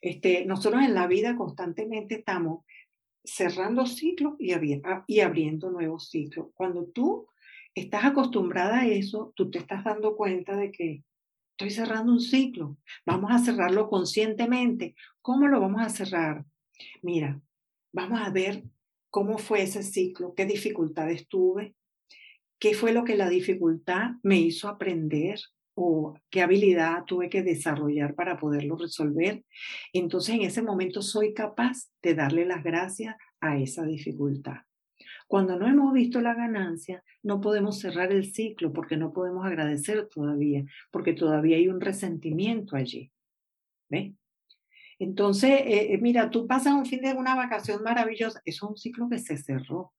Este, 0.00 0.44
nosotros 0.44 0.82
en 0.82 0.94
la 0.94 1.06
vida 1.06 1.36
constantemente 1.36 2.16
estamos 2.16 2.64
cerrando 3.26 3.86
ciclos 3.86 4.34
y, 4.38 4.52
abriendo 5.20 5.70
nuevos 5.70 6.08
ciclos. 6.08 6.48
Cuando 6.54 6.86
tú 6.86 7.26
estás 7.74 8.04
acostumbrada 8.04 8.80
a 8.80 8.86
eso, 8.86 9.32
tú 9.36 9.50
te 9.50 9.58
estás 9.58 9.84
dando 9.84 10.16
cuenta 10.16 10.56
de 10.56 10.70
que 10.70 11.04
estoy 11.52 11.70
cerrando 11.70 12.12
un 12.12 12.20
ciclo. 12.20 12.78
Vamos 13.04 13.30
a 13.32 13.38
cerrarlo 13.38 13.88
conscientemente. 13.88 14.94
¿Cómo 15.20 15.48
lo 15.48 15.60
vamos 15.60 15.82
a 15.82 15.88
cerrar? 15.88 16.44
Mira, 17.02 17.40
vamos 17.92 18.20
a 18.20 18.30
ver 18.30 18.64
cómo 19.10 19.38
fue 19.38 19.62
ese 19.62 19.82
ciclo, 19.82 20.34
qué 20.34 20.44
dificultades 20.44 21.26
tuve, 21.28 21.74
qué 22.58 22.74
fue 22.74 22.92
lo 22.92 23.04
que 23.04 23.16
la 23.16 23.28
dificultad 23.28 24.12
me 24.22 24.38
hizo 24.38 24.68
aprender 24.68 25.40
o 25.76 26.18
qué 26.30 26.40
habilidad 26.40 27.04
tuve 27.04 27.28
que 27.28 27.42
desarrollar 27.42 28.14
para 28.14 28.38
poderlo 28.38 28.76
resolver. 28.76 29.44
Entonces 29.92 30.34
en 30.34 30.42
ese 30.42 30.62
momento 30.62 31.02
soy 31.02 31.34
capaz 31.34 31.90
de 32.02 32.14
darle 32.14 32.46
las 32.46 32.64
gracias 32.64 33.14
a 33.40 33.58
esa 33.58 33.84
dificultad. 33.84 34.56
Cuando 35.28 35.58
no 35.58 35.66
hemos 35.66 35.92
visto 35.92 36.20
la 36.22 36.34
ganancia, 36.34 37.04
no 37.22 37.40
podemos 37.42 37.78
cerrar 37.78 38.10
el 38.10 38.32
ciclo 38.32 38.72
porque 38.72 38.96
no 38.96 39.12
podemos 39.12 39.44
agradecer 39.44 40.08
todavía, 40.08 40.64
porque 40.90 41.12
todavía 41.12 41.58
hay 41.58 41.68
un 41.68 41.80
resentimiento 41.80 42.74
allí. 42.74 43.12
¿Ve? 43.90 44.14
Entonces, 44.98 45.50
eh, 45.50 45.92
eh, 45.92 45.98
mira, 46.00 46.30
tú 46.30 46.46
pasas 46.46 46.72
un 46.72 46.86
fin 46.86 47.02
de 47.02 47.12
una 47.12 47.34
vacación 47.34 47.82
maravillosa, 47.82 48.40
eso 48.46 48.66
es 48.66 48.70
un 48.70 48.76
ciclo 48.78 49.10
que 49.10 49.18
se 49.18 49.36
cerró. 49.36 49.92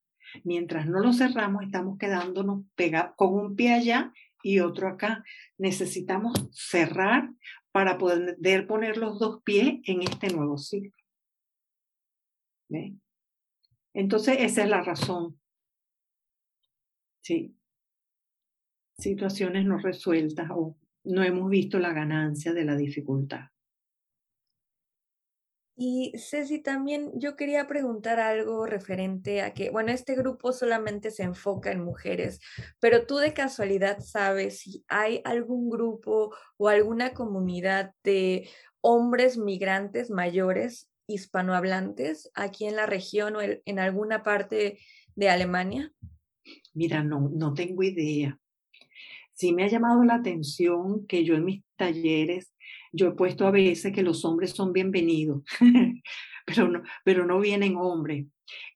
Mientras 0.43 0.88
no 0.88 0.99
lo 0.99 1.13
cerramos, 1.13 1.63
estamos 1.63 1.97
quedándonos 1.99 2.63
pegados 2.75 3.13
con 3.15 3.34
un 3.34 3.55
pie 3.55 3.73
allá 3.73 4.11
y 4.44 4.60
otro 4.60 4.88
acá. 4.88 5.24
Necesitamos 5.58 6.34
cerrar 6.52 7.30
para 7.72 7.98
poder 7.98 8.68
poner 8.68 8.98
los 8.98 9.20
dos 9.20 9.42
pies 9.44 9.80
en 9.86 10.02
este 10.02 10.30
nuevo 10.30 10.58
ciclo. 10.58 10.92
Entonces, 13.94 14.38
esa 14.40 14.64
es 14.64 14.70
la 14.70 14.82
razón. 14.82 15.40
Sí. 17.22 17.56
Situaciones 18.98 19.66
no 19.66 19.78
resueltas 19.78 20.50
o 20.52 20.78
no 21.04 21.24
hemos 21.24 21.50
visto 21.50 21.80
la 21.80 21.94
ganancia 21.94 22.54
de 22.54 22.66
la 22.66 22.76
dificultad. 22.76 23.50
Y 25.80 26.11
Ceci, 26.17 26.59
también 26.59 27.11
yo 27.13 27.36
quería 27.36 27.67
preguntar 27.67 28.19
algo 28.19 28.65
referente 28.65 29.43
a 29.43 29.53
que, 29.53 29.69
bueno, 29.69 29.91
este 29.91 30.15
grupo 30.15 30.51
solamente 30.51 31.11
se 31.11 31.21
enfoca 31.21 31.71
en 31.71 31.84
mujeres, 31.84 32.39
pero 32.80 33.05
tú 33.05 33.17
de 33.17 33.36
casualidad 33.36 33.99
sabes 33.99 34.61
si 34.61 34.84
hay 34.88 35.21
algún 35.23 35.69
grupo 35.69 36.34
o 36.57 36.67
alguna 36.67 37.13
comunidad 37.13 37.93
de 38.03 38.49
hombres 38.82 39.38
migrantes 39.38 40.09
mayores 40.09 40.89
hispanohablantes 41.07 42.32
aquí 42.34 42.65
en 42.65 42.75
la 42.75 42.88
región 42.88 43.36
o 43.36 43.41
en 43.41 43.80
alguna 43.80 44.23
parte 44.23 44.80
de 45.15 45.30
Alemania? 45.30 45.93
Mira, 46.73 47.03
no, 47.03 47.30
no 47.34 47.53
tengo 47.53 47.84
idea. 47.84 48.39
sí 49.34 49.53
me 49.53 49.63
ha 49.63 49.67
llamado 49.67 50.03
la 50.03 50.15
atención 50.15 51.05
que 51.05 51.23
yo 51.23 51.36
en 51.36 51.45
mis 51.45 51.63
talleres, 51.75 52.53
yo 52.92 53.08
he 53.08 53.12
puesto 53.12 53.48
a 53.48 53.52
veces 53.52 53.94
que 53.94 54.04
los 54.04 54.26
hombres 54.26 54.52
son 54.52 54.74
bienvenidos, 54.74 55.44
pero 56.46 56.68
no, 56.68 56.84
pero 57.04 57.26
no 57.26 57.40
vienen 57.40 57.76
hombres. 57.76 58.26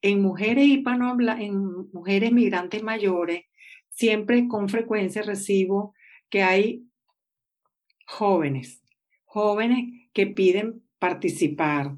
En 0.02 0.22
mujeres 0.22 0.66
en 0.66 1.92
mujeres 1.94 2.32
migrantes 2.32 2.84
mayores, 2.84 3.46
siempre 3.90 4.48
con 4.48 4.70
frecuencia 4.70 5.22
recibo 5.22 5.94
que 6.30 6.44
hay 6.44 6.86
jóvenes, 8.06 8.84
jóvenes 9.26 10.10
que 10.14 10.28
piden 10.28 10.84
participar. 11.00 11.98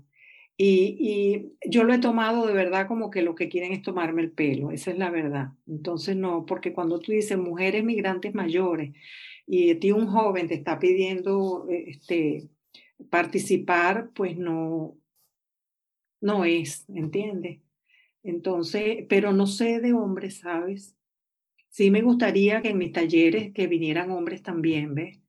Y, 0.55 0.97
y, 0.99 1.69
yo 1.69 1.83
lo 1.83 1.93
he 1.93 1.99
tomado 1.99 2.45
de 2.45 2.53
verdad 2.53 2.87
como 2.87 3.09
que 3.09 3.23
lo 3.23 3.33
que 3.33 3.49
quieren 3.49 3.73
es 3.73 3.81
tomarme 3.81 4.21
el 4.21 4.31
pelo, 4.31 4.71
esa 4.71 4.91
es 4.91 4.97
la 4.97 5.09
verdad. 5.09 5.49
Entonces 5.67 6.15
no, 6.15 6.45
porque 6.45 6.73
cuando 6.73 6.99
tú 6.99 7.11
dices 7.11 7.37
mujeres 7.37 7.83
migrantes 7.83 8.35
mayores 8.35 8.93
y 9.45 9.71
a 9.71 9.79
ti 9.79 9.91
un 9.91 10.07
joven 10.07 10.47
te 10.47 10.55
está 10.55 10.79
pidiendo 10.79 11.67
este, 11.69 12.49
participar, 13.09 14.11
pues 14.13 14.37
no, 14.37 14.97
no 16.21 16.45
es, 16.45 16.87
¿entiendes? 16.89 17.61
Entonces, 18.23 19.05
pero 19.09 19.33
no 19.33 19.47
sé 19.47 19.79
de 19.81 19.93
hombres, 19.93 20.39
¿sabes? 20.39 20.95
Sí 21.69 21.91
me 21.91 22.01
gustaría 22.01 22.61
que 22.61 22.69
en 22.69 22.77
mis 22.77 22.93
talleres 22.93 23.51
que 23.53 23.67
vinieran 23.67 24.11
hombres 24.11 24.41
también, 24.41 24.95
¿ves? 24.95 25.19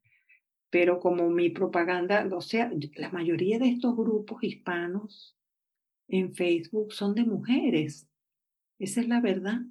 Pero 0.71 1.01
como 1.01 1.31
mi 1.31 1.51
propaganda, 1.51 2.29
o 2.33 2.41
sea, 2.41 2.71
la 2.97 3.11
mayoría 3.11 3.59
de 3.59 3.69
estos 3.69 3.97
grupos 3.97 4.43
hispanos 4.43 5.37
en 6.09 6.35
Facebook 6.35 6.93
son 6.93 7.15
de 7.15 7.25
mujeres. 7.25 8.09
Esa 8.79 9.01
es 9.01 9.09
la 9.09 9.21
verdad, 9.21 9.63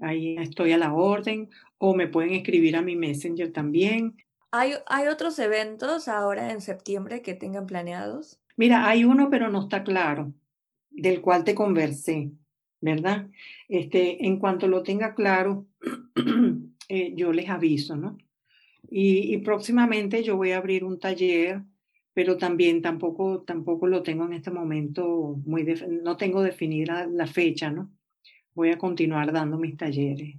Ahí 0.00 0.36
estoy 0.38 0.72
a 0.72 0.78
la 0.78 0.92
orden 0.92 1.50
o 1.78 1.94
me 1.94 2.08
pueden 2.08 2.34
escribir 2.34 2.76
a 2.76 2.82
mi 2.82 2.96
messenger 2.96 3.52
también. 3.52 4.16
¿Hay, 4.50 4.72
¿Hay 4.86 5.06
otros 5.06 5.38
eventos 5.38 6.08
ahora 6.08 6.52
en 6.52 6.60
septiembre 6.60 7.22
que 7.22 7.34
tengan 7.34 7.66
planeados? 7.66 8.40
Mira, 8.56 8.88
hay 8.88 9.04
uno, 9.04 9.30
pero 9.30 9.50
no 9.50 9.62
está 9.62 9.82
claro, 9.82 10.32
del 10.90 11.20
cual 11.20 11.44
te 11.44 11.54
conversé. 11.54 12.32
¿verdad? 12.84 13.30
Este, 13.66 14.26
en 14.26 14.38
cuanto 14.38 14.68
lo 14.68 14.82
tenga 14.82 15.14
claro, 15.14 15.66
eh, 16.90 17.14
yo 17.16 17.32
les 17.32 17.48
aviso, 17.48 17.96
¿no? 17.96 18.18
Y, 18.90 19.38
próximamente 19.38 20.22
yo 20.22 20.36
voy 20.36 20.52
a 20.52 20.58
abrir 20.58 20.84
un 20.84 21.00
taller, 21.00 21.62
pero 22.14 22.38
también 22.38 22.80
tampoco, 22.80 23.42
tampoco 23.42 23.88
lo 23.88 24.02
tengo 24.02 24.24
en 24.24 24.34
este 24.34 24.50
momento 24.50 25.36
muy, 25.44 25.64
no 26.02 26.16
tengo 26.16 26.42
definida 26.42 27.06
la 27.06 27.26
fecha, 27.26 27.70
¿no? 27.70 27.90
Voy 28.54 28.70
a 28.70 28.78
continuar 28.78 29.32
dando 29.32 29.58
mis 29.58 29.76
talleres. 29.76 30.36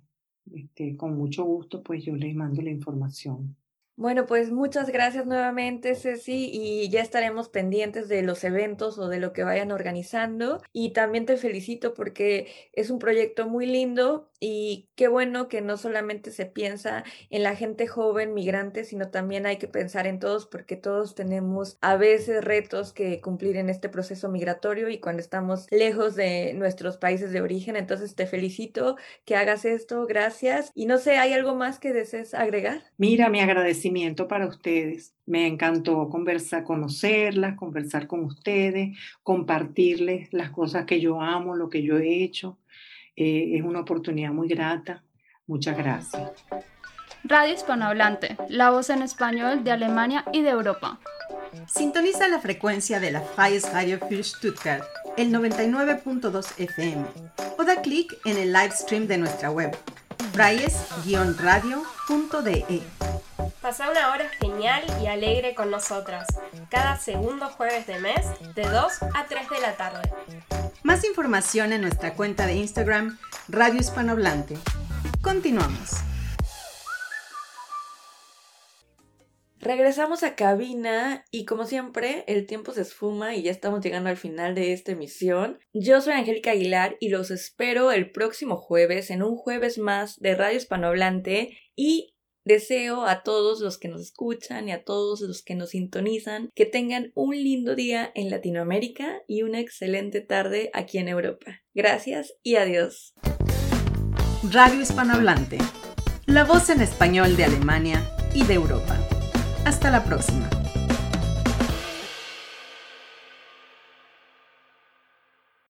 Este, 0.53 0.95
con 0.95 1.17
mucho 1.17 1.43
gusto, 1.43 1.84
pues 1.84 2.05
yo 2.05 2.15
les 2.15 2.34
mando 2.34 2.61
la 2.61 2.69
información. 2.69 3.57
Bueno, 3.97 4.26
pues 4.26 4.51
muchas 4.51 4.89
gracias 4.89 5.26
nuevamente, 5.26 5.95
Ceci, 5.95 6.49
y 6.51 6.89
ya 6.89 6.99
estaremos 6.99 7.47
pendientes 7.47 8.09
de 8.09 8.23
los 8.23 8.43
eventos 8.43 8.97
o 8.97 9.07
de 9.07 9.21
lo 9.21 9.32
que 9.32 9.45
vayan 9.45 9.71
organizando. 9.71 10.61
Y 10.73 10.91
también 10.91 11.26
te 11.26 11.38
felicito 11.38 11.93
porque 11.93 12.47
es 12.73 12.89
un 12.89 12.99
proyecto 12.99 13.47
muy 13.47 13.65
lindo 13.65 14.30
y 14.40 14.90
qué 14.96 15.08
bueno 15.08 15.48
que 15.48 15.62
no 15.62 15.78
solamente 15.78 16.32
se 16.32 16.46
piensa 16.46 17.04
en 17.30 17.44
la 17.44 17.56
gente 17.56 17.88
joven 17.88 18.34
migrante, 18.34 18.84
sino 18.84 19.10
también 19.10 19.46
hay 19.46 19.58
que 19.58 19.68
pensar 19.68 20.08
en 20.08 20.20
todos 20.20 20.46
porque 20.46 20.76
todos 20.76 21.16
tenemos 21.16 21.78
a 21.82 21.96
veces 21.96 22.44
retos 22.44 22.94
que 22.94 23.22
cumplir 23.22 23.58
en 23.58 23.70
este 23.70 23.90
proceso 23.90 24.30
migratorio 24.30 24.90
y 24.90 25.00
cuando 25.00 25.22
estamos 25.22 25.68
lejos 25.72 26.16
de 26.16 26.54
nuestros 26.54 26.98
países 26.98 27.32
de 27.32 27.42
origen. 27.42 27.76
Entonces 27.76 28.16
te 28.16 28.28
felicito 28.28 28.98
que 29.26 29.36
hagas 29.36 29.66
esto, 29.66 30.06
gracias. 30.06 30.72
Y 30.76 30.86
no 30.86 30.98
sé, 30.98 31.18
¿hay 31.18 31.34
algo 31.34 31.56
más 31.56 31.80
que 31.80 31.94
desees 31.94 32.34
agregar? 32.34 32.84
Mira, 32.98 33.30
mi 33.30 33.40
agradecimiento 33.40 34.28
para 34.28 34.48
ustedes. 34.48 35.14
Me 35.26 35.48
encantó 35.48 36.08
conversar, 36.10 36.64
conocerlas, 36.64 37.56
conversar 37.56 38.08
con 38.08 38.24
ustedes, 38.24 38.98
compartirles 39.24 40.32
las 40.34 40.52
cosas 40.52 40.86
que 40.86 41.00
yo 41.00 41.20
amo, 41.22 41.56
lo 41.56 41.70
que 41.70 41.82
yo 41.82 41.98
he 41.98 42.24
hecho. 42.24 42.60
Eh, 43.16 43.57
es 43.57 43.63
una 43.63 43.82
oportunidad 43.82 44.32
muy 44.32 44.47
grata. 44.47 45.03
Muchas 45.47 45.78
gracias. 45.78 46.32
Radio 47.24 47.53
Hispanohablante, 47.53 48.38
la 48.49 48.70
voz 48.70 48.91
en 48.91 49.01
español 49.01 49.63
de 49.63 49.72
Alemania 49.72 50.26
y 50.32 50.43
de 50.43 50.49
Europa. 50.49 50.99
Sintoniza 51.68 52.28
la 52.28 52.39
frecuencia 52.39 52.99
de 52.99 53.11
la 53.11 53.22
Freies 53.22 53.72
Radio 53.74 53.97
für 53.97 54.24
Stuttgart, 54.24 54.84
el 55.18 55.32
99.2 55.32 56.59
FM, 56.59 57.03
o 57.57 57.63
da 57.63 57.82
clic 57.82 58.16
en 58.26 58.38
el 58.38 58.53
live 58.53 58.72
stream 58.72 59.07
de 59.07 59.18
nuestra 59.18 59.49
web, 59.49 59.76
freies-radio.de. 60.34 63.14
Pasa 63.66 63.89
una 63.89 64.11
hora 64.11 64.30
genial 64.30 64.84
y 65.01 65.07
alegre 65.07 65.55
con 65.55 65.72
nosotras, 65.72 66.28
cada 66.70 66.99
segundo 66.99 67.47
jueves 67.47 67.88
de 67.88 67.97
mes, 67.97 68.24
de 68.53 68.61
2 68.61 68.72
a 69.16 69.26
3 69.28 69.49
de 69.49 69.59
la 69.59 69.76
tarde. 69.76 70.07
Más 70.84 71.03
información 71.03 71.74
en 71.74 71.82
nuestra 71.82 72.13
cuenta 72.13 72.45
de 72.45 72.53
Instagram, 72.57 73.18
Radio 73.47 73.80
Hispanohablante. 73.80 74.55
Continuamos. 75.24 75.93
Regresamos 79.57 80.22
a 80.22 80.36
cabina 80.36 81.26
y 81.32 81.45
como 81.45 81.66
siempre 81.66 82.24
el 82.28 82.45
tiempo 82.45 82.72
se 82.72 82.82
esfuma 82.82 83.34
y 83.34 83.41
ya 83.41 83.49
estamos 83.49 83.84
llegando 83.84 84.11
al 84.11 84.18
final 84.18 84.53
de 84.53 84.74
esta 84.74 84.91
emisión. 84.91 85.57
Yo 85.74 86.01
soy 86.01 86.13
Angélica 86.13 86.51
Aguilar 86.51 86.97
y 86.99 87.09
los 87.09 87.32
espero 87.32 87.91
el 87.91 88.11
próximo 88.11 88.57
jueves 88.57 89.09
en 89.09 89.24
un 89.24 89.36
jueves 89.36 89.80
más 89.80 90.20
de 90.20 90.36
Radio 90.36 90.57
Hispanohablante 90.57 91.57
y 91.76 92.14
Deseo 92.46 93.08
a 93.08 93.24
todos 93.24 93.60
los 93.60 93.80
que 93.80 93.88
nos 93.88 94.02
escuchan 94.02 94.70
y 94.70 94.72
a 94.72 94.84
todos 94.84 95.22
los 95.22 95.41
que 95.41 95.56
nos 95.56 95.72
sintonizan 95.72 96.52
que 96.54 96.68
tengan 96.68 97.12
un 97.16 97.36
lindo 97.36 97.76
día 97.76 98.12
en 98.14 98.30
Latinoamérica 98.30 99.24
y 99.28 99.41
una 99.41 99.60
excelente 99.60 100.22
tarde 100.22 100.70
aquí 100.74 101.00
en 101.00 101.08
Europa. 101.08 101.64
Gracias 101.74 102.36
y 102.43 102.58
adiós. 102.58 103.16
Radio 104.52 104.80
Hispanohablante, 104.80 105.58
la 106.28 106.43
voz 106.43 106.70
en 106.70 106.82
español 106.82 107.36
de 107.36 107.46
Alemania 107.46 108.08
y 108.36 108.43
de 108.43 108.54
Europa. 108.54 108.96
Hasta 109.66 109.89
la 109.89 110.04
próxima. 110.04 110.48